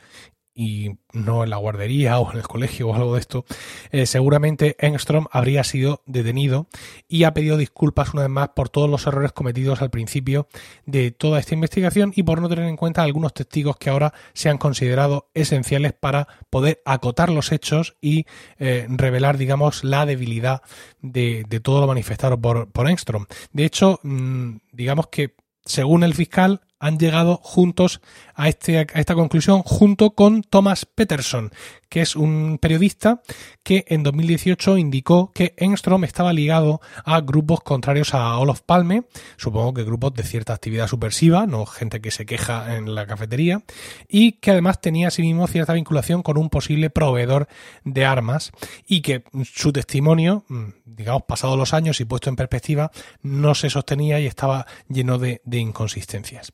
y 0.54 0.98
no 1.12 1.42
en 1.42 1.50
la 1.50 1.56
guardería 1.56 2.18
o 2.18 2.30
en 2.30 2.38
el 2.38 2.46
colegio 2.46 2.88
o 2.88 2.94
algo 2.94 3.14
de 3.14 3.20
esto, 3.20 3.44
eh, 3.90 4.06
seguramente 4.06 4.76
Engstrom 4.78 5.26
habría 5.32 5.64
sido 5.64 6.02
detenido 6.06 6.68
y 7.08 7.24
ha 7.24 7.34
pedido 7.34 7.56
disculpas 7.56 8.14
una 8.14 8.22
vez 8.22 8.30
más 8.30 8.50
por 8.50 8.68
todos 8.68 8.88
los 8.88 9.06
errores 9.06 9.32
cometidos 9.32 9.82
al 9.82 9.90
principio 9.90 10.48
de 10.86 11.10
toda 11.10 11.40
esta 11.40 11.54
investigación 11.54 12.12
y 12.14 12.22
por 12.22 12.40
no 12.40 12.48
tener 12.48 12.66
en 12.66 12.76
cuenta 12.76 13.02
algunos 13.02 13.34
testigos 13.34 13.76
que 13.76 13.90
ahora 13.90 14.14
se 14.32 14.48
han 14.48 14.58
considerado 14.58 15.30
esenciales 15.34 15.92
para 15.92 16.28
poder 16.50 16.80
acotar 16.84 17.30
los 17.30 17.50
hechos 17.52 17.96
y 18.00 18.26
eh, 18.58 18.86
revelar, 18.88 19.38
digamos, 19.38 19.82
la 19.82 20.06
debilidad 20.06 20.62
de, 21.00 21.44
todo 21.62 21.80
lo 21.80 21.86
manifestado 21.86 22.40
por, 22.40 22.70
por 22.70 22.88
Engstrom. 22.88 23.26
De 23.52 23.64
hecho, 23.64 24.00
mm, 24.02 24.56
digamos 24.72 25.08
que 25.08 25.34
según 25.64 26.04
el 26.04 26.14
fiscal, 26.14 26.60
han 26.78 26.98
llegado 26.98 27.38
juntos 27.42 28.02
a, 28.34 28.48
este, 28.48 28.78
a 28.78 28.82
esta 28.82 29.14
conclusión 29.14 29.62
junto 29.62 30.10
con 30.10 30.42
Thomas 30.42 30.86
Peterson, 30.86 31.50
que 31.88 32.00
es 32.00 32.16
un 32.16 32.58
periodista 32.60 33.22
que 33.62 33.84
en 33.86 34.02
2018 34.02 34.78
indicó 34.78 35.30
que 35.32 35.54
Engstrom 35.56 36.02
estaba 36.02 36.32
ligado 36.32 36.80
a 37.04 37.20
grupos 37.20 37.60
contrarios 37.60 38.14
a 38.14 38.36
Olof 38.36 38.62
Palme, 38.62 39.04
supongo 39.36 39.74
que 39.74 39.84
grupos 39.84 40.12
de 40.14 40.24
cierta 40.24 40.52
actividad 40.52 40.88
subversiva, 40.88 41.46
no 41.46 41.66
gente 41.66 42.00
que 42.00 42.10
se 42.10 42.26
queja 42.26 42.76
en 42.76 42.96
la 42.96 43.06
cafetería, 43.06 43.62
y 44.08 44.32
que 44.32 44.50
además 44.50 44.80
tenía 44.80 45.06
asimismo 45.06 45.46
cierta 45.46 45.72
vinculación 45.72 46.22
con 46.22 46.36
un 46.36 46.50
posible 46.50 46.90
proveedor 46.90 47.46
de 47.84 48.04
armas 48.04 48.50
y 48.88 49.00
que 49.00 49.22
su 49.44 49.72
testimonio, 49.72 50.44
mm, 50.48 50.64
digamos, 50.84 51.22
pasados 51.28 51.56
los 51.56 51.74
años 51.74 52.00
y 52.00 52.04
puesto 52.04 52.28
en 52.28 52.36
perspectiva, 52.36 52.90
no 53.22 53.54
se 53.54 53.70
sostenía 53.70 54.18
y 54.18 54.26
estaba 54.26 54.66
lleno 54.88 55.18
de, 55.18 55.42
de 55.44 55.58
inconsistencias. 55.58 56.52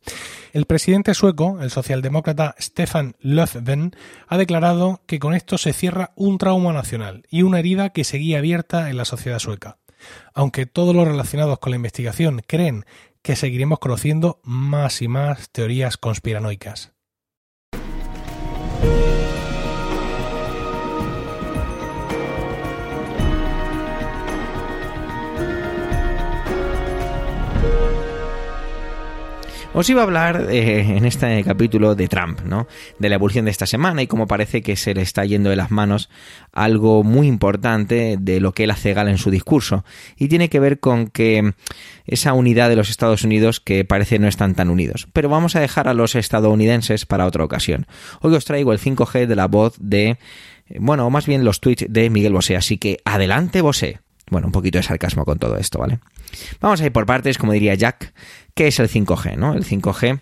El 0.52 0.66
presidente 0.66 1.14
sueco, 1.14 1.58
el 1.62 1.69
socialdemócrata 1.70 2.54
Stefan 2.60 3.16
Löfven, 3.20 3.96
ha 4.28 4.36
declarado 4.38 5.02
que 5.06 5.18
con 5.18 5.34
esto 5.34 5.58
se 5.58 5.72
cierra 5.72 6.12
un 6.16 6.38
trauma 6.38 6.72
nacional 6.72 7.24
y 7.30 7.42
una 7.42 7.58
herida 7.58 7.90
que 7.90 8.04
seguía 8.04 8.38
abierta 8.38 8.90
en 8.90 8.96
la 8.96 9.04
sociedad 9.04 9.38
sueca. 9.38 9.78
Aunque 10.34 10.66
todos 10.66 10.94
los 10.94 11.06
relacionados 11.06 11.58
con 11.58 11.70
la 11.70 11.76
investigación 11.76 12.42
creen 12.46 12.84
que 13.22 13.36
seguiremos 13.36 13.78
conociendo 13.78 14.40
más 14.42 15.02
y 15.02 15.08
más 15.08 15.50
teorías 15.50 15.96
conspiranoicas. 15.96 16.92
Os 29.72 29.88
iba 29.88 30.00
a 30.00 30.04
hablar 30.04 30.48
eh, 30.50 30.96
en 30.96 31.04
este 31.04 31.44
capítulo 31.44 31.94
de 31.94 32.08
Trump, 32.08 32.40
¿no? 32.40 32.66
De 32.98 33.08
la 33.08 33.14
evolución 33.14 33.44
de 33.44 33.52
esta 33.52 33.66
semana 33.66 34.02
y 34.02 34.08
cómo 34.08 34.26
parece 34.26 34.62
que 34.62 34.74
se 34.74 34.94
le 34.94 35.02
está 35.02 35.24
yendo 35.24 35.48
de 35.48 35.54
las 35.54 35.70
manos 35.70 36.10
algo 36.52 37.04
muy 37.04 37.28
importante 37.28 38.16
de 38.18 38.40
lo 38.40 38.50
que 38.50 38.64
él 38.64 38.72
hace 38.72 38.94
gala 38.94 39.12
en 39.12 39.18
su 39.18 39.30
discurso. 39.30 39.84
Y 40.16 40.26
tiene 40.26 40.48
que 40.48 40.58
ver 40.58 40.80
con 40.80 41.06
que 41.06 41.54
esa 42.04 42.32
unidad 42.32 42.68
de 42.68 42.74
los 42.74 42.90
Estados 42.90 43.22
Unidos 43.22 43.60
que 43.60 43.84
parece 43.84 44.18
no 44.18 44.26
están 44.26 44.56
tan 44.56 44.70
unidos. 44.70 45.06
Pero 45.12 45.28
vamos 45.28 45.54
a 45.54 45.60
dejar 45.60 45.86
a 45.86 45.94
los 45.94 46.16
estadounidenses 46.16 47.06
para 47.06 47.26
otra 47.26 47.44
ocasión. 47.44 47.86
Hoy 48.22 48.34
os 48.34 48.44
traigo 48.44 48.72
el 48.72 48.80
5G 48.80 49.26
de 49.26 49.36
la 49.36 49.46
voz 49.46 49.76
de, 49.78 50.08
eh, 50.08 50.18
bueno, 50.80 51.06
o 51.06 51.10
más 51.10 51.26
bien 51.26 51.44
los 51.44 51.60
tweets 51.60 51.86
de 51.88 52.10
Miguel 52.10 52.32
Bosé. 52.32 52.56
Así 52.56 52.76
que 52.76 52.98
adelante 53.04 53.60
Bosé. 53.60 54.00
Bueno, 54.30 54.46
un 54.46 54.52
poquito 54.52 54.78
de 54.78 54.82
sarcasmo 54.82 55.24
con 55.24 55.38
todo 55.38 55.56
esto, 55.56 55.78
¿vale? 55.78 55.98
Vamos 56.60 56.80
a 56.80 56.86
ir 56.86 56.92
por 56.92 57.06
partes, 57.06 57.36
como 57.36 57.52
diría 57.52 57.74
Jack, 57.74 58.14
¿qué 58.54 58.68
es 58.68 58.78
el 58.78 58.88
5G? 58.88 59.36
¿no? 59.36 59.54
El 59.54 59.64
5G 59.64 60.20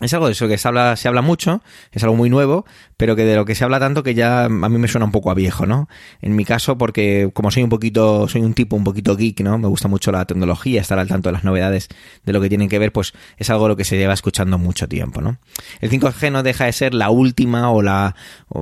es 0.00 0.12
algo 0.12 0.26
de 0.26 0.32
eso 0.32 0.48
que 0.48 0.58
se 0.58 0.66
habla, 0.66 0.96
se 0.96 1.06
habla 1.06 1.22
mucho, 1.22 1.62
es 1.92 2.02
algo 2.02 2.16
muy 2.16 2.28
nuevo, 2.28 2.66
pero 2.96 3.14
que 3.14 3.24
de 3.24 3.36
lo 3.36 3.44
que 3.44 3.54
se 3.54 3.62
habla 3.62 3.78
tanto 3.78 4.02
que 4.02 4.14
ya 4.14 4.46
a 4.46 4.48
mí 4.48 4.78
me 4.78 4.88
suena 4.88 5.04
un 5.04 5.12
poco 5.12 5.30
a 5.30 5.34
viejo, 5.34 5.66
¿no? 5.66 5.88
En 6.20 6.34
mi 6.34 6.44
caso, 6.44 6.76
porque 6.76 7.30
como 7.32 7.52
soy 7.52 7.62
un 7.62 7.68
poquito, 7.68 8.26
soy 8.26 8.42
un 8.42 8.54
tipo 8.54 8.74
un 8.74 8.82
poquito 8.82 9.16
geek, 9.16 9.40
¿no? 9.42 9.56
Me 9.56 9.68
gusta 9.68 9.86
mucho 9.86 10.10
la 10.10 10.24
tecnología, 10.24 10.80
estar 10.80 10.98
al 10.98 11.06
tanto 11.06 11.28
de 11.28 11.34
las 11.34 11.44
novedades 11.44 11.88
de 12.24 12.32
lo 12.32 12.40
que 12.40 12.48
tienen 12.48 12.68
que 12.68 12.80
ver, 12.80 12.90
pues 12.90 13.12
es 13.36 13.50
algo 13.50 13.68
lo 13.68 13.76
que 13.76 13.84
se 13.84 13.96
lleva 13.96 14.14
escuchando 14.14 14.58
mucho 14.58 14.88
tiempo, 14.88 15.20
¿no? 15.20 15.38
El 15.80 15.90
5G 15.90 16.32
no 16.32 16.42
deja 16.42 16.64
de 16.64 16.72
ser 16.72 16.92
la 16.92 17.10
última 17.10 17.70
o 17.70 17.80
la, 17.80 18.16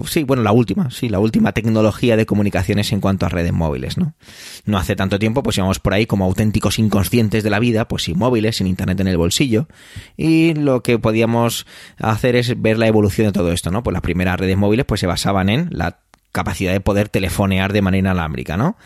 sí, 0.04 0.24
bueno, 0.24 0.42
la 0.42 0.52
última, 0.52 0.90
sí, 0.90 1.08
la 1.08 1.18
última 1.18 1.52
tecnología 1.52 2.18
de 2.18 2.26
comunicaciones 2.26 2.92
en 2.92 3.00
cuanto 3.00 3.24
a 3.24 3.30
redes 3.30 3.54
móviles, 3.54 3.96
¿no? 3.96 4.12
No 4.66 4.76
hace 4.76 4.96
tanto 4.96 5.18
tiempo, 5.18 5.42
pues 5.42 5.56
íbamos 5.56 5.78
por 5.78 5.94
ahí 5.94 6.04
como 6.04 6.26
auténticos 6.26 6.78
inconscientes 6.78 7.42
de 7.42 7.48
la 7.48 7.58
vida, 7.58 7.88
pues 7.88 8.02
sin 8.02 8.18
móviles, 8.18 8.56
sin 8.56 8.66
internet 8.66 9.00
en 9.00 9.08
el 9.08 9.16
bolsillo, 9.16 9.66
y 10.18 10.52
lo 10.52 10.82
que 10.82 10.98
podía 10.98 11.21
hacer 11.98 12.36
es 12.36 12.60
ver 12.60 12.78
la 12.78 12.86
evolución 12.86 13.28
de 13.28 13.32
todo 13.32 13.52
esto, 13.52 13.70
¿no? 13.70 13.82
Pues 13.82 13.92
las 13.92 14.02
primeras 14.02 14.38
redes 14.38 14.56
móviles 14.56 14.86
pues 14.86 15.00
se 15.00 15.06
basaban 15.06 15.48
en 15.48 15.68
la 15.70 15.98
capacidad 16.32 16.72
de 16.72 16.80
poder 16.80 17.08
telefonear 17.08 17.72
de 17.72 17.82
manera 17.82 18.12
alámbrica, 18.12 18.56
¿no? 18.56 18.76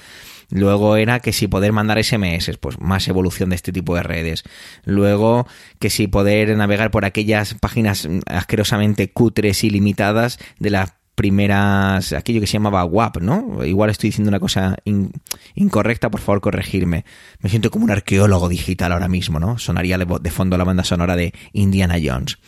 Luego 0.51 0.96
era 0.96 1.20
que 1.20 1.33
si 1.33 1.49
poder 1.49 1.72
mandar 1.72 2.03
SMS, 2.03 2.57
pues 2.61 2.79
más 2.81 3.09
evolución 3.09 3.51
de 3.51 3.57
este 3.57 3.72
tipo 3.72 3.96
de 3.96 4.03
redes. 4.03 4.44
Luego 4.85 5.46
que 5.81 5.90
si 5.90 6.07
poder 6.07 6.57
navegar 6.57 6.90
por 6.90 7.05
aquellas 7.05 7.55
páginas 7.55 8.09
asquerosamente 8.27 9.11
cutres 9.11 9.64
y 9.64 9.70
limitadas 9.70 10.38
de 10.59 10.70
las 10.70 10.94
primeras, 11.16 12.12
aquello 12.12 12.40
que 12.40 12.46
se 12.46 12.52
llamaba 12.52 12.85
WAP, 12.85 13.16
¿no? 13.22 13.64
Igual 13.64 13.88
estoy 13.88 14.09
diciendo 14.11 14.29
una 14.29 14.38
cosa 14.38 14.76
incorrecta, 15.55 16.11
por 16.11 16.20
favor 16.20 16.42
corregirme. 16.42 17.05
Me 17.40 17.48
siento 17.48 17.70
como 17.70 17.87
un 17.87 17.90
arqueólogo 17.90 18.48
digital 18.50 18.92
ahora 18.92 19.09
mismo, 19.09 19.40
¿no? 19.40 19.59
Sonaría 19.59 19.96
de 19.98 20.31
fondo 20.31 20.59
la 20.59 20.64
banda 20.64 20.85
sonora 20.85 21.16
de 21.16 21.33
Indiana 21.52 21.96
Jones. 22.02 22.38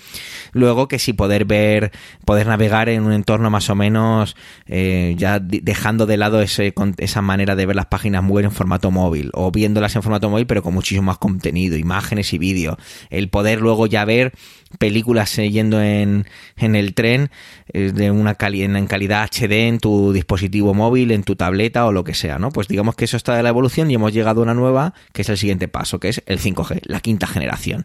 Luego 0.53 0.87
que 0.87 0.99
si 0.99 1.15
poder 1.15 1.47
ver, 1.47 1.93
poder 2.27 2.47
navegar 2.47 2.91
en 2.91 3.05
un 3.05 3.13
entorno 3.13 3.51
más 3.51 3.71
o 3.71 3.75
menos, 3.75 4.37
eh, 4.67 5.15
ya 5.17 5.41
dejando 5.41 6.05
de 6.05 6.19
lado 6.19 6.43
ese, 6.43 6.75
esa 6.99 7.23
manera 7.23 7.57
de 7.57 7.65
ver 7.65 7.77
las 7.77 7.87
páginas 7.87 8.25
web 8.27 8.45
en 8.45 8.53
formato 8.53 8.91
móvil, 8.91 9.31
o 9.33 9.51
viéndolas 9.51 9.97
en 9.97 10.03
formato 10.03 10.29
móvil 10.29 10.47
pero 10.47 10.63
con 10.63 10.75
muchísimo 10.75 11.07
más 11.07 11.19
contenido, 11.19 11.79
imágenes 11.79 12.35
y 12.35 12.39
vídeo. 12.39 12.77
El 13.09 13.31
poder 13.31 13.63
luego 13.63 13.87
ya 13.87 14.05
ver 14.05 14.33
películas 14.79 15.35
yendo 15.37 15.81
en, 15.81 16.27
en 16.57 16.75
el 16.75 16.93
tren 16.93 17.31
eh, 17.73 17.93
de 17.93 18.11
una 18.11 18.35
en 18.63 18.87
calidad 18.87 19.29
HD 19.31 19.69
en 19.69 19.79
tu 19.79 20.13
dispositivo 20.13 20.75
móvil, 20.75 21.11
en 21.11 21.23
tu 21.23 21.37
tableta 21.37 21.87
o 21.87 21.93
lo 21.93 22.05
que 22.05 22.15
sea, 22.15 22.39
¿no? 22.39 22.51
Pues 22.51 22.69
digamos 22.69 22.95
que 22.95 23.05
eso 23.05 23.17
está 23.17 23.37
de 23.37 23.43
la 23.43 23.49
evolución 23.49 23.91
y 23.91 23.95
hemos 23.95 24.13
llegado 24.13 24.41
a 24.41 24.45
una 24.45 24.55
nueva 24.55 24.95
que 25.13 25.23
es 25.23 25.29
el 25.29 25.39
siguiente 25.39 25.69
paso, 25.69 26.01
que 26.01 26.09
es 26.09 26.23
el 26.27 26.39
5G, 26.39 26.81
la 26.85 27.01
quinta 27.01 27.27
generación 27.27 27.85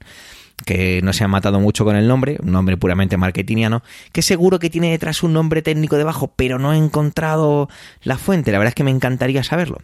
que 0.66 1.02
no 1.04 1.14
se 1.14 1.24
ha 1.24 1.28
matado 1.28 1.60
mucho 1.60 1.84
con 1.84 1.96
el 1.96 2.08
nombre, 2.08 2.38
un 2.42 2.52
nombre 2.52 2.78
puramente 2.78 3.18
marketingiano, 3.18 3.84
que 4.12 4.22
seguro 4.22 4.60
que 4.60 4.70
tiene 4.70 4.92
detrás 4.92 5.24
un 5.24 5.34
nombre 5.34 5.62
técnico 5.62 5.98
debajo, 5.98 6.32
pero 6.36 6.60
no 6.60 6.74
he 6.74 6.78
encontrado 6.78 7.70
la 8.04 8.18
fuente, 8.18 8.52
la 8.52 8.60
verdad 8.60 8.70
es 8.70 8.76
que 8.76 8.84
me 8.84 8.92
encantaría 8.92 9.44
saberlo 9.44 9.80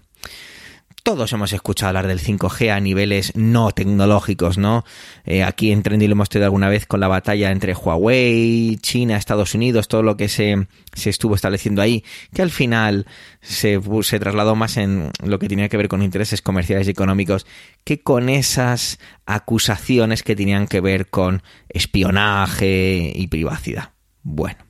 todos 1.09 1.33
hemos 1.33 1.53
escuchado 1.53 1.87
hablar 1.87 2.05
del 2.05 2.19
5G 2.19 2.69
a 2.69 2.79
niveles 2.79 3.35
no 3.35 3.71
tecnológicos, 3.71 4.59
¿no? 4.59 4.85
Eh, 5.25 5.41
aquí 5.41 5.71
en 5.71 5.81
Trendy 5.81 6.07
lo 6.07 6.11
hemos 6.11 6.29
tenido 6.29 6.45
alguna 6.45 6.69
vez 6.69 6.85
con 6.85 6.99
la 6.99 7.07
batalla 7.07 7.49
entre 7.49 7.73
Huawei, 7.73 8.77
China, 8.79 9.17
Estados 9.17 9.55
Unidos, 9.55 9.87
todo 9.87 10.03
lo 10.03 10.17
que 10.17 10.29
se, 10.29 10.67
se 10.93 11.09
estuvo 11.09 11.33
estableciendo 11.33 11.81
ahí, 11.81 12.03
que 12.31 12.43
al 12.43 12.51
final 12.51 13.07
se, 13.41 13.81
se 14.03 14.19
trasladó 14.19 14.55
más 14.55 14.77
en 14.77 15.09
lo 15.23 15.39
que 15.39 15.47
tenía 15.47 15.67
que 15.67 15.77
ver 15.77 15.87
con 15.87 16.03
intereses 16.03 16.43
comerciales 16.43 16.87
y 16.87 16.91
económicos 16.91 17.47
que 17.83 18.01
con 18.01 18.29
esas 18.29 18.99
acusaciones 19.25 20.21
que 20.21 20.35
tenían 20.35 20.67
que 20.67 20.79
ver 20.79 21.09
con 21.09 21.41
espionaje 21.69 23.11
y 23.15 23.25
privacidad. 23.29 23.93
Bueno. 24.21 24.68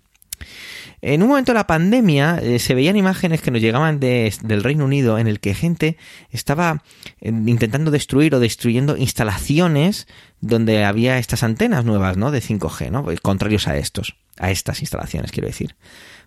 En 1.01 1.23
un 1.23 1.29
momento 1.29 1.53
de 1.53 1.57
la 1.57 1.67
pandemia 1.67 2.39
eh, 2.41 2.59
se 2.59 2.75
veían 2.75 2.97
imágenes 2.97 3.41
que 3.41 3.51
nos 3.51 3.61
llegaban 3.61 3.99
del 3.99 4.63
Reino 4.63 4.85
Unido 4.85 5.17
en 5.17 5.27
el 5.27 5.39
que 5.39 5.53
gente 5.53 5.97
estaba 6.29 6.83
eh, 7.21 7.29
intentando 7.29 7.89
destruir 7.89 8.35
o 8.35 8.39
destruyendo 8.39 8.97
instalaciones 8.97 10.07
donde 10.41 10.83
había 10.83 11.17
estas 11.17 11.43
antenas 11.43 11.85
nuevas, 11.85 12.17
¿no? 12.17 12.31
De 12.31 12.41
5G, 12.41 12.91
¿no? 12.91 13.03
Pues 13.03 13.21
contrarios 13.21 13.67
a 13.67 13.77
estos. 13.77 14.15
a 14.37 14.51
estas 14.51 14.81
instalaciones, 14.81 15.31
quiero 15.31 15.47
decir. 15.47 15.75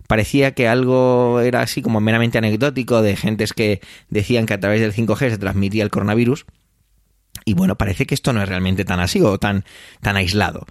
Parecía 0.07 0.53
que 0.53 0.67
algo 0.67 1.39
era 1.39 1.61
así 1.61 1.81
como 1.81 2.01
meramente 2.01 2.37
anecdótico 2.37 3.01
de 3.01 3.15
gentes 3.15 3.53
que 3.53 3.79
decían 4.09 4.45
que 4.45 4.53
a 4.53 4.59
través 4.59 4.81
del 4.81 4.93
5G 4.93 5.29
se 5.29 5.37
transmitía 5.37 5.83
el 5.83 5.89
coronavirus. 5.89 6.45
Y 7.45 7.53
bueno, 7.53 7.77
parece 7.77 8.05
que 8.05 8.15
esto 8.15 8.33
no 8.33 8.41
es 8.41 8.49
realmente 8.49 8.85
tan 8.85 8.99
así 8.99 9.21
o 9.21 9.37
tan, 9.37 9.65
tan 10.01 10.15
aislado. 10.15 10.65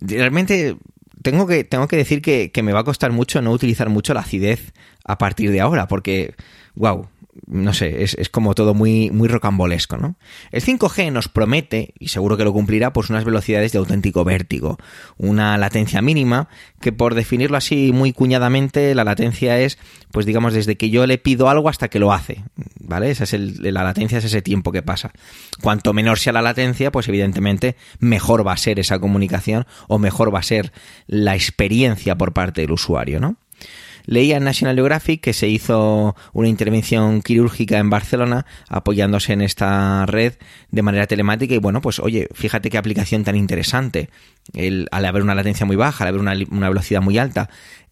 Realmente 0.00 0.76
tengo 1.22 1.46
que, 1.46 1.64
tengo 1.64 1.88
que 1.88 1.96
decir 1.96 2.22
que, 2.22 2.50
que 2.50 2.62
me 2.62 2.72
va 2.72 2.80
a 2.80 2.84
costar 2.84 3.12
mucho 3.12 3.42
no 3.42 3.52
utilizar 3.52 3.88
mucho 3.88 4.14
la 4.14 4.20
acidez 4.20 4.72
a 5.04 5.18
partir 5.18 5.50
de 5.50 5.60
ahora, 5.60 5.88
porque, 5.88 6.34
wow, 6.74 7.08
no 7.46 7.72
sé, 7.72 8.02
es, 8.02 8.14
es, 8.14 8.28
como 8.28 8.54
todo 8.54 8.74
muy, 8.74 9.10
muy 9.10 9.28
rocambolesco, 9.28 9.96
¿no? 9.96 10.16
El 10.50 10.62
5G 10.62 11.12
nos 11.12 11.28
promete, 11.28 11.94
y 11.98 12.08
seguro 12.08 12.36
que 12.36 12.44
lo 12.44 12.52
cumplirá, 12.52 12.92
pues 12.92 13.10
unas 13.10 13.24
velocidades 13.24 13.72
de 13.72 13.78
auténtico 13.78 14.24
vértigo, 14.24 14.78
una 15.16 15.56
latencia 15.58 16.02
mínima, 16.02 16.48
que 16.80 16.92
por 16.92 17.14
definirlo 17.14 17.56
así 17.56 17.92
muy 17.92 18.12
cuñadamente, 18.12 18.94
la 18.94 19.04
latencia 19.04 19.58
es, 19.58 19.78
pues 20.12 20.26
digamos, 20.26 20.54
desde 20.54 20.76
que 20.76 20.90
yo 20.90 21.06
le 21.06 21.18
pido 21.18 21.48
algo 21.48 21.68
hasta 21.68 21.88
que 21.88 21.98
lo 21.98 22.12
hace, 22.12 22.44
¿vale? 22.80 23.10
Esa 23.10 23.24
es 23.24 23.32
la 23.60 23.82
latencia 23.82 24.18
es 24.18 24.24
ese 24.24 24.42
tiempo 24.42 24.72
que 24.72 24.82
pasa. 24.82 25.12
Cuanto 25.62 25.92
menor 25.92 26.18
sea 26.18 26.32
la 26.32 26.42
latencia, 26.42 26.90
pues 26.92 27.08
evidentemente 27.08 27.76
mejor 27.98 28.46
va 28.46 28.52
a 28.52 28.56
ser 28.56 28.78
esa 28.78 28.98
comunicación 28.98 29.66
o 29.88 29.98
mejor 29.98 30.34
va 30.34 30.40
a 30.40 30.42
ser 30.44 30.72
la 31.06 31.34
experiencia 31.34 32.16
por 32.16 32.32
parte 32.32 32.62
del 32.62 32.72
usuario, 32.72 33.20
¿no? 33.20 33.36
Leía 34.08 34.38
en 34.38 34.44
National 34.44 34.74
Geographic 34.74 35.20
que 35.20 35.34
se 35.34 35.48
hizo 35.48 36.16
una 36.32 36.48
intervención 36.48 37.20
quirúrgica 37.20 37.76
en 37.76 37.90
Barcelona 37.90 38.46
apoyándose 38.66 39.34
en 39.34 39.42
esta 39.42 40.06
red 40.06 40.32
de 40.70 40.80
manera 40.80 41.06
telemática 41.06 41.54
y 41.54 41.58
bueno, 41.58 41.82
pues 41.82 41.98
oye, 41.98 42.26
fíjate 42.32 42.70
qué 42.70 42.78
aplicación 42.78 43.22
tan 43.22 43.36
interesante. 43.36 44.08
El, 44.54 44.88
al 44.92 45.04
haber 45.04 45.20
una 45.22 45.34
latencia 45.34 45.66
muy 45.66 45.76
baja, 45.76 46.04
al 46.04 46.08
haber 46.08 46.22
una, 46.22 46.32
una 46.50 46.70
velocidad 46.70 47.02
muy 47.02 47.18
alta, 47.18 47.50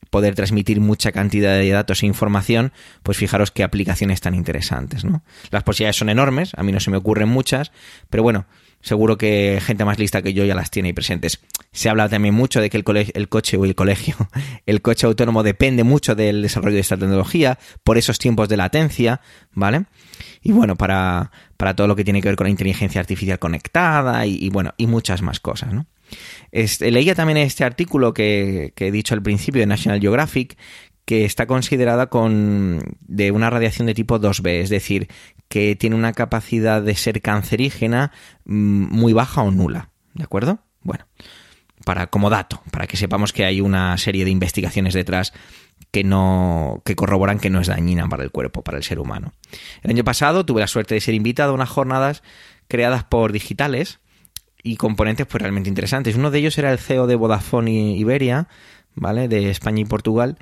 poder 0.08 0.34
transmitir 0.34 0.80
mucha 0.80 1.12
cantidad 1.12 1.52
de 1.58 1.68
datos 1.68 2.02
e 2.02 2.06
información, 2.06 2.72
pues 3.02 3.18
fijaros 3.18 3.50
qué 3.50 3.62
aplicaciones 3.62 4.22
tan 4.22 4.34
interesantes, 4.34 5.04
¿no? 5.04 5.22
Las 5.50 5.64
posibilidades 5.64 5.96
son 5.96 6.08
enormes, 6.08 6.52
a 6.56 6.62
mí 6.62 6.72
no 6.72 6.80
se 6.80 6.90
me 6.90 6.96
ocurren 6.96 7.28
muchas, 7.28 7.72
pero 8.08 8.22
bueno, 8.22 8.46
seguro 8.86 9.18
que 9.18 9.58
gente 9.60 9.84
más 9.84 9.98
lista 9.98 10.22
que 10.22 10.32
yo 10.32 10.44
ya 10.44 10.54
las 10.54 10.70
tiene 10.70 10.88
ahí 10.88 10.92
presentes. 10.92 11.40
Se 11.72 11.88
habla 11.88 12.08
también 12.08 12.34
mucho 12.34 12.60
de 12.60 12.70
que 12.70 12.76
el, 12.76 12.84
coche 13.28 13.56
o 13.56 13.64
el 13.64 13.74
colegio, 13.74 14.14
el 14.66 14.80
coche 14.80 15.08
autónomo 15.08 15.42
depende 15.42 15.82
mucho 15.82 16.14
del 16.14 16.40
desarrollo 16.40 16.76
de 16.76 16.82
esta 16.82 16.96
tecnología 16.96 17.58
por 17.82 17.98
esos 17.98 18.20
tiempos 18.20 18.48
de 18.48 18.56
latencia, 18.56 19.20
¿vale? 19.52 19.86
Y 20.40 20.52
bueno, 20.52 20.76
para, 20.76 21.32
para 21.56 21.74
todo 21.74 21.88
lo 21.88 21.96
que 21.96 22.04
tiene 22.04 22.22
que 22.22 22.28
ver 22.28 22.36
con 22.36 22.44
la 22.44 22.52
inteligencia 22.52 23.00
artificial 23.00 23.40
conectada 23.40 24.24
y, 24.24 24.48
bueno, 24.50 24.72
y 24.76 24.86
muchas 24.86 25.20
más 25.20 25.40
cosas. 25.40 25.70
Este, 26.52 26.92
leía 26.92 27.16
también 27.16 27.38
este 27.38 27.64
artículo 27.64 28.14
que, 28.14 28.72
que 28.76 28.86
he 28.86 28.92
dicho 28.92 29.14
al 29.14 29.22
principio 29.22 29.60
de 29.60 29.66
National 29.66 30.00
Geographic, 30.00 30.56
que 31.06 31.24
está 31.24 31.46
considerada 31.46 32.08
con 32.08 32.80
de 33.00 33.30
una 33.30 33.48
radiación 33.48 33.86
de 33.86 33.94
tipo 33.94 34.20
2B, 34.20 34.60
es 34.60 34.70
decir, 34.70 35.08
que 35.48 35.76
tiene 35.76 35.96
una 35.96 36.12
capacidad 36.12 36.82
de 36.82 36.96
ser 36.96 37.22
cancerígena 37.22 38.12
muy 38.44 39.12
baja 39.12 39.42
o 39.42 39.52
nula, 39.52 39.90
¿de 40.14 40.24
acuerdo? 40.24 40.58
Bueno, 40.82 41.06
para 41.84 42.08
como 42.08 42.28
dato, 42.28 42.60
para 42.72 42.88
que 42.88 42.96
sepamos 42.96 43.32
que 43.32 43.44
hay 43.44 43.60
una 43.60 43.96
serie 43.98 44.24
de 44.24 44.32
investigaciones 44.32 44.94
detrás 44.94 45.32
que 45.92 46.02
no 46.02 46.82
que 46.84 46.96
corroboran 46.96 47.38
que 47.38 47.50
no 47.50 47.60
es 47.60 47.68
dañina 47.68 48.08
para 48.08 48.24
el 48.24 48.32
cuerpo, 48.32 48.62
para 48.62 48.76
el 48.76 48.82
ser 48.82 48.98
humano. 48.98 49.32
El 49.82 49.92
año 49.92 50.02
pasado 50.02 50.44
tuve 50.44 50.60
la 50.60 50.66
suerte 50.66 50.94
de 50.96 51.00
ser 51.00 51.14
invitado 51.14 51.52
a 51.52 51.54
unas 51.54 51.68
jornadas 51.68 52.24
creadas 52.66 53.04
por 53.04 53.30
digitales 53.30 54.00
y 54.64 54.76
componentes 54.76 55.26
pues 55.26 55.40
realmente 55.40 55.68
interesantes. 55.68 56.16
Uno 56.16 56.32
de 56.32 56.40
ellos 56.40 56.58
era 56.58 56.72
el 56.72 56.78
CEO 56.78 57.06
de 57.06 57.14
Vodafone 57.14 57.96
Iberia, 57.96 58.48
¿vale? 58.96 59.28
De 59.28 59.50
España 59.50 59.82
y 59.82 59.84
Portugal 59.84 60.38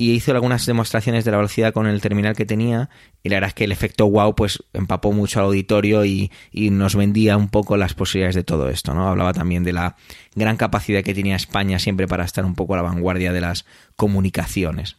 y 0.00 0.12
hizo 0.12 0.30
algunas 0.30 0.64
demostraciones 0.64 1.24
de 1.24 1.32
la 1.32 1.38
velocidad 1.38 1.72
con 1.72 1.88
el 1.88 2.00
terminal 2.00 2.36
que 2.36 2.46
tenía 2.46 2.88
y 3.24 3.28
la 3.28 3.36
verdad 3.36 3.48
es 3.48 3.54
que 3.54 3.64
el 3.64 3.72
efecto 3.72 4.08
wow 4.08 4.34
pues 4.36 4.62
empapó 4.72 5.10
mucho 5.10 5.40
al 5.40 5.46
auditorio 5.46 6.04
y, 6.04 6.30
y, 6.52 6.70
nos 6.70 6.94
vendía 6.94 7.36
un 7.36 7.48
poco 7.48 7.76
las 7.76 7.94
posibilidades 7.94 8.36
de 8.36 8.44
todo 8.44 8.68
esto, 8.68 8.94
¿no? 8.94 9.08
Hablaba 9.08 9.32
también 9.32 9.64
de 9.64 9.72
la 9.72 9.96
gran 10.36 10.56
capacidad 10.56 11.02
que 11.02 11.14
tenía 11.14 11.34
España 11.34 11.80
siempre 11.80 12.06
para 12.06 12.24
estar 12.24 12.44
un 12.44 12.54
poco 12.54 12.74
a 12.74 12.76
la 12.76 12.84
vanguardia 12.84 13.32
de 13.32 13.40
las 13.40 13.66
comunicaciones. 13.96 14.96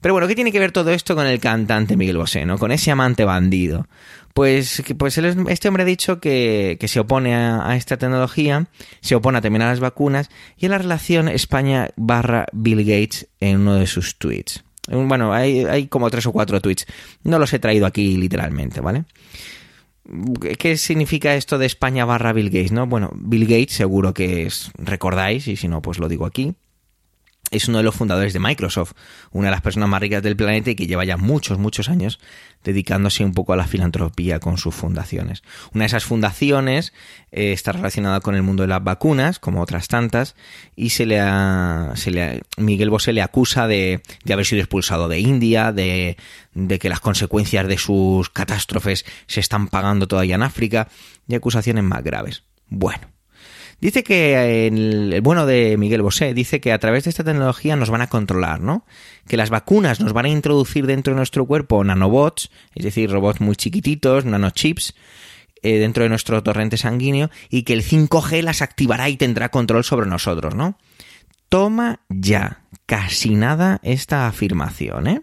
Pero 0.00 0.14
bueno, 0.14 0.28
¿qué 0.28 0.34
tiene 0.34 0.52
que 0.52 0.60
ver 0.60 0.72
todo 0.72 0.90
esto 0.90 1.14
con 1.14 1.26
el 1.26 1.40
cantante 1.40 1.96
Miguel 1.96 2.16
Bosé, 2.16 2.46
¿no? 2.46 2.58
Con 2.58 2.72
ese 2.72 2.90
amante 2.90 3.24
bandido. 3.24 3.86
Pues, 4.34 4.82
pues 4.96 5.18
este 5.18 5.68
hombre 5.68 5.82
ha 5.82 5.86
dicho 5.86 6.20
que, 6.20 6.76
que 6.78 6.88
se 6.88 7.00
opone 7.00 7.34
a, 7.34 7.76
esta 7.76 7.96
tecnología, 7.96 8.68
se 9.00 9.14
opone 9.14 9.38
a 9.38 9.40
terminar 9.40 9.68
las 9.68 9.80
vacunas 9.80 10.30
y 10.56 10.66
a 10.66 10.68
la 10.68 10.78
relación 10.78 11.28
España 11.28 11.90
barra 11.96 12.46
Bill 12.52 12.84
Gates 12.84 13.28
en 13.40 13.60
uno 13.60 13.74
de 13.74 13.86
sus 13.86 14.16
tweets. 14.18 14.62
Bueno, 14.88 15.32
hay, 15.32 15.64
hay 15.64 15.86
como 15.86 16.10
tres 16.10 16.26
o 16.26 16.32
cuatro 16.32 16.60
tweets. 16.60 16.86
No 17.22 17.38
los 17.38 17.52
he 17.52 17.58
traído 17.58 17.86
aquí 17.86 18.16
literalmente, 18.16 18.80
¿vale? 18.80 19.04
¿Qué 20.58 20.76
significa 20.76 21.34
esto 21.34 21.58
de 21.58 21.66
España 21.66 22.04
barra 22.04 22.32
Bill 22.32 22.50
Gates? 22.50 22.72
¿no? 22.72 22.86
Bueno, 22.86 23.10
Bill 23.14 23.46
Gates 23.46 23.72
seguro 23.72 24.14
que 24.14 24.48
recordáis, 24.74 25.46
y 25.48 25.56
si 25.56 25.68
no, 25.68 25.82
pues 25.82 25.98
lo 25.98 26.08
digo 26.08 26.26
aquí 26.26 26.54
es 27.50 27.68
uno 27.68 27.78
de 27.78 27.84
los 27.84 27.94
fundadores 27.94 28.32
de 28.32 28.38
Microsoft, 28.38 28.92
una 29.32 29.48
de 29.48 29.52
las 29.52 29.60
personas 29.60 29.88
más 29.88 30.00
ricas 30.00 30.22
del 30.22 30.36
planeta 30.36 30.70
y 30.70 30.74
que 30.74 30.86
lleva 30.86 31.04
ya 31.04 31.16
muchos, 31.16 31.58
muchos 31.58 31.88
años 31.88 32.20
dedicándose 32.62 33.24
un 33.24 33.32
poco 33.32 33.52
a 33.52 33.56
la 33.56 33.66
filantropía 33.66 34.38
con 34.38 34.58
sus 34.58 34.74
fundaciones. 34.74 35.42
Una 35.72 35.84
de 35.84 35.86
esas 35.86 36.04
fundaciones 36.04 36.92
eh, 37.32 37.52
está 37.52 37.72
relacionada 37.72 38.20
con 38.20 38.34
el 38.34 38.42
mundo 38.42 38.62
de 38.62 38.68
las 38.68 38.84
vacunas, 38.84 39.38
como 39.38 39.62
otras 39.62 39.88
tantas, 39.88 40.36
y 40.76 40.90
se 40.90 41.06
le 41.06 41.20
ha, 41.20 41.92
se 41.94 42.10
le 42.10 42.42
Miguel 42.56 42.90
Bosé 42.90 43.12
le 43.12 43.22
acusa 43.22 43.66
de, 43.66 44.02
de 44.24 44.32
haber 44.32 44.46
sido 44.46 44.60
expulsado 44.60 45.08
de 45.08 45.20
India, 45.20 45.72
de, 45.72 46.16
de 46.52 46.78
que 46.78 46.88
las 46.88 47.00
consecuencias 47.00 47.66
de 47.66 47.78
sus 47.78 48.30
catástrofes 48.30 49.04
se 49.26 49.40
están 49.40 49.68
pagando 49.68 50.06
todavía 50.06 50.34
en 50.34 50.42
África, 50.42 50.88
y 51.26 51.34
acusaciones 51.34 51.84
más 51.84 52.02
graves. 52.02 52.42
Bueno, 52.68 53.08
Dice 53.80 54.02
que 54.04 54.66
el, 54.66 55.12
el, 55.14 55.20
bueno 55.22 55.46
de 55.46 55.76
Miguel 55.78 56.02
Bosé 56.02 56.34
dice 56.34 56.60
que 56.60 56.72
a 56.72 56.78
través 56.78 57.04
de 57.04 57.10
esta 57.10 57.24
tecnología 57.24 57.76
nos 57.76 57.88
van 57.88 58.02
a 58.02 58.08
controlar, 58.08 58.60
¿no? 58.60 58.84
Que 59.26 59.38
las 59.38 59.48
vacunas 59.48 60.00
nos 60.00 60.12
van 60.12 60.26
a 60.26 60.28
introducir 60.28 60.86
dentro 60.86 61.14
de 61.14 61.16
nuestro 61.16 61.46
cuerpo 61.46 61.82
nanobots, 61.82 62.50
es 62.74 62.84
decir, 62.84 63.10
robots 63.10 63.40
muy 63.40 63.56
chiquititos, 63.56 64.26
nanochips, 64.26 64.94
eh, 65.62 65.78
dentro 65.78 66.02
de 66.02 66.10
nuestro 66.10 66.42
torrente 66.42 66.76
sanguíneo 66.76 67.30
y 67.48 67.62
que 67.62 67.72
el 67.72 67.82
5G 67.82 68.42
las 68.42 68.60
activará 68.60 69.08
y 69.08 69.16
tendrá 69.16 69.50
control 69.50 69.84
sobre 69.84 70.06
nosotros, 70.06 70.54
¿no? 70.54 70.78
Toma 71.48 72.00
ya, 72.08 72.62
casi 72.86 73.34
nada 73.34 73.80
esta 73.82 74.26
afirmación, 74.26 75.06
¿eh? 75.06 75.22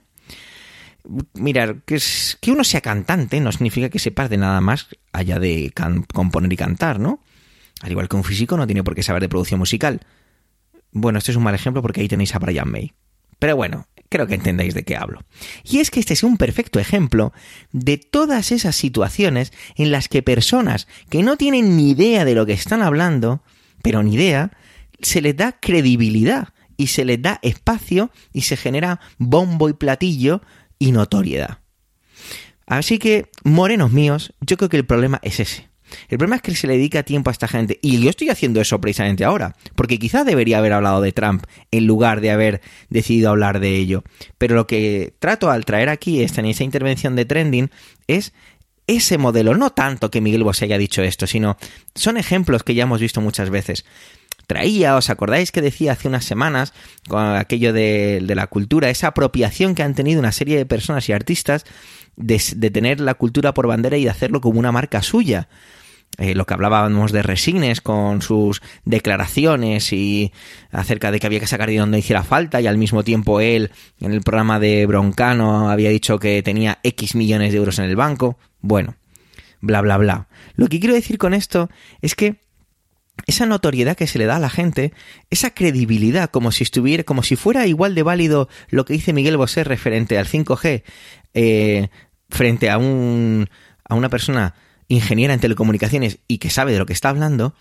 Mirar, 1.33 1.83
que, 1.85 1.99
que 2.41 2.51
uno 2.51 2.63
sea 2.63 2.81
cantante 2.81 3.39
no 3.39 3.51
significa 3.51 3.89
que 3.89 3.99
sepas 3.99 4.29
de 4.29 4.37
nada 4.37 4.61
más 4.61 4.87
allá 5.13 5.39
de 5.39 5.71
componer 6.13 6.51
y 6.51 6.57
cantar, 6.57 6.99
¿no? 6.99 7.21
Al 7.81 7.91
igual 7.91 8.09
que 8.09 8.15
un 8.15 8.23
físico 8.23 8.57
no 8.57 8.65
tiene 8.65 8.83
por 8.83 8.95
qué 8.95 9.03
saber 9.03 9.21
de 9.21 9.29
producción 9.29 9.59
musical. 9.59 10.01
Bueno, 10.91 11.19
este 11.19 11.31
es 11.31 11.37
un 11.37 11.43
mal 11.43 11.55
ejemplo 11.55 11.81
porque 11.81 12.01
ahí 12.01 12.07
tenéis 12.07 12.33
a 12.35 12.39
Brian 12.39 12.69
May. 12.69 12.93
Pero 13.39 13.55
bueno, 13.55 13.87
creo 14.09 14.27
que 14.27 14.35
entendéis 14.35 14.73
de 14.73 14.83
qué 14.83 14.95
hablo. 14.95 15.23
Y 15.63 15.79
es 15.79 15.91
que 15.91 15.99
este 15.99 16.13
es 16.13 16.23
un 16.23 16.37
perfecto 16.37 16.79
ejemplo 16.79 17.33
de 17.71 17.97
todas 17.97 18.51
esas 18.51 18.75
situaciones 18.75 19.53
en 19.75 19.91
las 19.91 20.07
que 20.07 20.23
personas 20.23 20.87
que 21.09 21.23
no 21.23 21.37
tienen 21.37 21.77
ni 21.77 21.91
idea 21.91 22.25
de 22.25 22.35
lo 22.35 22.45
que 22.45 22.53
están 22.53 22.81
hablando, 22.81 23.43
pero 23.83 24.01
ni 24.01 24.15
idea, 24.15 24.51
se 25.01 25.21
les 25.21 25.35
da 25.35 25.59
credibilidad 25.59 26.49
y 26.77 26.87
se 26.87 27.05
les 27.05 27.21
da 27.21 27.39
espacio 27.41 28.11
y 28.33 28.41
se 28.41 28.57
genera 28.57 28.99
bombo 29.17 29.69
y 29.69 29.73
platillo 29.73 30.41
y 30.79 30.91
notoriedad. 30.91 31.59
Así 32.65 32.99
que, 32.99 33.29
morenos 33.43 33.91
míos, 33.91 34.33
yo 34.41 34.57
creo 34.57 34.69
que 34.69 34.77
el 34.77 34.85
problema 34.85 35.19
es 35.23 35.39
ese. 35.39 35.69
El 36.09 36.17
problema 36.17 36.37
es 36.37 36.41
que 36.41 36.55
se 36.55 36.67
le 36.67 36.73
dedica 36.73 37.03
tiempo 37.03 37.29
a 37.29 37.33
esta 37.33 37.47
gente. 37.47 37.79
Y 37.81 37.99
yo 37.99 38.09
estoy 38.09 38.29
haciendo 38.29 38.61
eso 38.61 38.79
precisamente 38.79 39.23
ahora. 39.23 39.55
Porque 39.75 39.99
quizá 39.99 40.23
debería 40.23 40.57
haber 40.57 40.73
hablado 40.73 41.01
de 41.01 41.11
Trump 41.11 41.43
en 41.71 41.87
lugar 41.87 42.21
de 42.21 42.31
haber 42.31 42.61
decidido 42.89 43.29
hablar 43.29 43.59
de 43.59 43.75
ello. 43.75 44.03
Pero 44.37 44.55
lo 44.55 44.67
que 44.67 45.13
trato 45.19 45.49
al 45.49 45.65
traer 45.65 45.89
aquí 45.89 46.21
esta, 46.21 46.41
en 46.41 46.47
esa 46.47 46.63
intervención 46.63 47.15
de 47.15 47.25
trending 47.25 47.71
es 48.07 48.33
ese 48.87 49.17
modelo. 49.17 49.55
No 49.55 49.71
tanto 49.71 50.09
que 50.11 50.21
Miguel 50.21 50.43
Bosé 50.43 50.65
haya 50.65 50.77
dicho 50.77 51.01
esto, 51.01 51.27
sino 51.27 51.57
son 51.95 52.17
ejemplos 52.17 52.63
que 52.63 52.73
ya 52.73 52.83
hemos 52.83 53.01
visto 53.01 53.21
muchas 53.21 53.49
veces 53.49 53.85
traía, 54.47 54.95
¿os 54.95 55.09
acordáis 55.09 55.51
que 55.51 55.61
decía 55.61 55.91
hace 55.91 56.07
unas 56.07 56.25
semanas 56.25 56.73
con 57.07 57.35
aquello 57.35 57.73
de, 57.73 58.21
de, 58.23 58.35
la 58.35 58.47
cultura, 58.47 58.89
esa 58.89 59.07
apropiación 59.07 59.75
que 59.75 59.83
han 59.83 59.93
tenido 59.93 60.19
una 60.19 60.31
serie 60.31 60.57
de 60.57 60.65
personas 60.65 61.07
y 61.09 61.11
artistas 61.11 61.65
de, 62.15 62.41
de 62.55 62.71
tener 62.71 63.01
la 63.01 63.13
cultura 63.13 63.53
por 63.53 63.67
bandera 63.67 63.97
y 63.97 64.05
de 64.05 64.09
hacerlo 64.09 64.39
como 64.41 64.57
una 64.57 64.71
marca 64.71 65.03
suya? 65.03 65.49
Eh, 66.17 66.33
lo 66.33 66.45
que 66.45 66.55
hablábamos 66.55 67.11
de 67.11 67.21
Resines 67.21 67.79
con 67.79 68.23
sus 68.23 68.63
declaraciones 68.85 69.93
y 69.93 70.31
acerca 70.71 71.11
de 71.11 71.19
que 71.19 71.27
había 71.27 71.39
que 71.39 71.45
sacar 71.45 71.69
dinero 71.69 71.83
donde 71.83 71.99
hiciera 71.99 72.23
falta 72.23 72.59
y 72.59 72.65
al 72.65 72.79
mismo 72.79 73.03
tiempo 73.03 73.39
él 73.39 73.69
en 73.99 74.13
el 74.13 74.21
programa 74.21 74.59
de 74.59 74.87
Broncano 74.87 75.69
había 75.69 75.91
dicho 75.91 76.17
que 76.17 76.41
tenía 76.41 76.79
X 76.81 77.13
millones 77.13 77.51
de 77.51 77.59
euros 77.59 77.77
en 77.77 77.85
el 77.85 77.95
banco. 77.95 78.39
Bueno, 78.61 78.95
bla 79.61 79.81
bla 79.81 79.97
bla. 79.97 80.27
Lo 80.55 80.67
que 80.69 80.79
quiero 80.79 80.95
decir 80.95 81.19
con 81.19 81.35
esto 81.35 81.69
es 82.01 82.15
que 82.15 82.41
esa 83.27 83.45
notoriedad 83.45 83.95
que 83.95 84.07
se 84.07 84.17
le 84.17 84.25
da 84.25 84.37
a 84.37 84.39
la 84.39 84.49
gente, 84.49 84.93
esa 85.29 85.51
credibilidad, 85.51 86.31
como 86.31 86.51
si 86.51 86.63
estuviera, 86.63 87.03
como 87.03 87.21
si 87.21 87.35
fuera 87.35 87.67
igual 87.67 87.93
de 87.93 88.03
válido 88.03 88.49
lo 88.69 88.85
que 88.85 88.93
dice 88.93 89.13
Miguel 89.13 89.37
Bosé 89.37 89.63
referente 89.63 90.17
al 90.17 90.25
5G, 90.25 90.83
eh, 91.35 91.89
frente 92.29 92.71
a 92.71 92.79
un, 92.79 93.49
a 93.87 93.93
una 93.93 94.09
persona 94.09 94.55
ingeniera 94.87 95.33
en 95.33 95.39
telecomunicaciones 95.39 96.19
y 96.27 96.37
que 96.37 96.49
sabe 96.49 96.73
de 96.73 96.79
lo 96.79 96.85
que 96.85 96.93
está 96.93 97.09
hablando, 97.09 97.53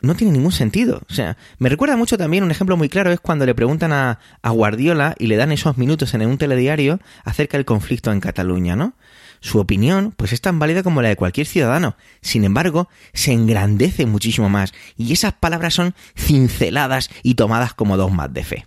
no 0.00 0.14
tiene 0.14 0.32
ningún 0.32 0.52
sentido. 0.52 1.02
O 1.08 1.14
sea, 1.14 1.36
me 1.58 1.68
recuerda 1.68 1.96
mucho 1.96 2.18
también 2.18 2.44
un 2.44 2.50
ejemplo 2.50 2.76
muy 2.76 2.88
claro 2.88 3.12
es 3.12 3.20
cuando 3.20 3.46
le 3.46 3.54
preguntan 3.54 3.92
a, 3.92 4.18
a 4.42 4.50
Guardiola 4.50 5.14
y 5.18 5.26
le 5.26 5.36
dan 5.36 5.52
esos 5.52 5.78
minutos 5.78 6.12
en 6.14 6.26
un 6.26 6.38
telediario 6.38 7.00
acerca 7.24 7.56
del 7.56 7.64
conflicto 7.64 8.12
en 8.12 8.20
Cataluña, 8.20 8.76
¿no? 8.76 8.94
Su 9.40 9.58
opinión, 9.58 10.12
pues 10.16 10.32
es 10.32 10.40
tan 10.40 10.58
válida 10.58 10.84
como 10.84 11.02
la 11.02 11.08
de 11.08 11.16
cualquier 11.16 11.46
ciudadano. 11.46 11.96
Sin 12.20 12.44
embargo, 12.44 12.88
se 13.12 13.32
engrandece 13.32 14.06
muchísimo 14.06 14.48
más 14.48 14.72
y 14.96 15.12
esas 15.12 15.32
palabras 15.32 15.74
son 15.74 15.94
cinceladas 16.16 17.10
y 17.22 17.34
tomadas 17.34 17.74
como 17.74 17.96
dogmas 17.96 18.32
de 18.32 18.44
fe. 18.44 18.66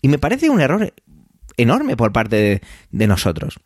Y 0.00 0.08
me 0.08 0.18
parece 0.18 0.50
un 0.50 0.60
error 0.60 0.94
enorme 1.56 1.96
por 1.96 2.12
parte 2.12 2.62
de, 2.90 3.06
nosotros. 3.06 3.58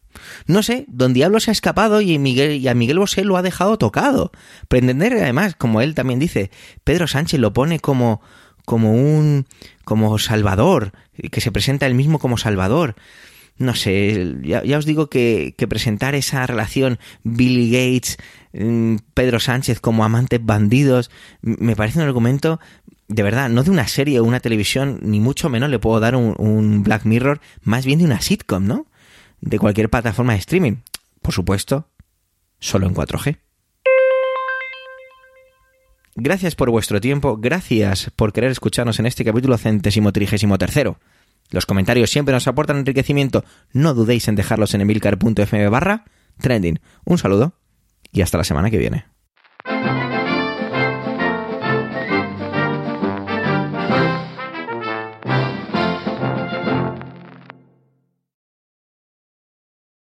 No 0.47 0.63
sé, 0.63 0.85
Don 0.89 1.13
Diablo 1.13 1.41
se 1.41 1.51
ha 1.51 1.53
escapado 1.53 2.01
y, 2.01 2.19
Miguel, 2.19 2.57
y 2.57 2.69
a 2.69 2.75
Miguel 2.75 2.99
Bosé 2.99 3.25
lo 3.25 3.37
ha 3.37 3.43
dejado 3.43 3.79
tocado. 3.79 4.33
Pretender, 4.69 5.15
además, 5.15 5.55
como 5.57 5.81
él 5.81 5.95
también 5.95 6.19
dice, 6.19 6.51
Pedro 6.85 7.07
Sánchez 7.07 7.41
lo 7.41 7.53
pone 7.53 7.81
como, 7.81 8.21
como 8.65 8.93
un, 8.93 9.47
como 9.85 10.19
salvador, 10.19 10.93
que 11.31 11.41
se 11.41 11.53
presenta 11.53 11.87
él 11.87 11.95
mismo 11.95 12.19
como 12.19 12.37
salvador. 12.37 12.97
No 13.59 13.75
sé, 13.75 14.37
ya, 14.43 14.63
ya 14.63 14.79
os 14.79 14.87
digo 14.87 15.11
que, 15.11 15.55
que, 15.59 15.67
presentar 15.67 16.15
esa 16.15 16.47
relación 16.47 16.99
Billy 17.25 17.71
Gates, 17.71 18.17
Pedro 19.15 19.41
Sánchez 19.41 19.81
como 19.81 20.05
amantes 20.05 20.45
bandidos, 20.45 21.11
me 21.43 21.75
parece 21.75 21.99
un 21.99 22.07
argumento 22.07 22.61
de 23.09 23.23
verdad, 23.23 23.49
no 23.49 23.63
de 23.63 23.71
una 23.71 23.89
serie 23.89 24.21
o 24.21 24.25
una 24.25 24.41
televisión, 24.41 25.01
ni 25.03 25.19
mucho 25.19 25.49
menos 25.49 25.71
le 25.71 25.79
puedo 25.79 25.99
dar 25.99 26.15
un, 26.15 26.83
Black 26.85 27.07
Mirror, 27.07 27.41
más 27.63 27.87
bien 27.87 27.99
de 27.99 28.05
una 28.05 28.21
sitcom, 28.21 28.67
¿no? 28.67 28.87
De 29.41 29.59
cualquier 29.59 29.89
plataforma 29.89 30.35
de 30.35 30.41
streaming. 30.41 30.77
Por 31.23 31.33
supuesto, 31.33 31.89
solo 32.59 32.87
en 32.87 32.95
4G. 32.95 33.39
Gracias 36.17 36.55
por 36.55 36.71
vuestro 36.71 37.01
tiempo, 37.01 37.39
gracias 37.39 38.11
por 38.15 38.33
querer 38.33 38.51
escucharnos 38.51 38.99
en 38.99 39.07
este 39.07 39.25
capítulo 39.25 39.57
centésimo 39.57 40.13
trigésimo 40.13 40.59
tercero. 40.59 40.99
Los 41.51 41.65
comentarios 41.65 42.11
siempre 42.11 42.35
nos 42.35 42.47
aportan 42.47 42.77
enriquecimiento, 42.77 43.45
no 43.73 43.95
dudéis 43.95 44.29
en 44.29 44.35
dejarlos 44.35 44.75
en 44.75 44.83
emilcar.fm 44.83 45.69
barra 45.69 46.05
trending. 46.41 46.81
Un 47.05 47.19
saludo 47.19 47.55
y 48.13 48.21
hasta 48.21 48.37
la 48.37 48.45
semana 48.45 48.71
que 48.71 48.79
viene. 48.79 49.07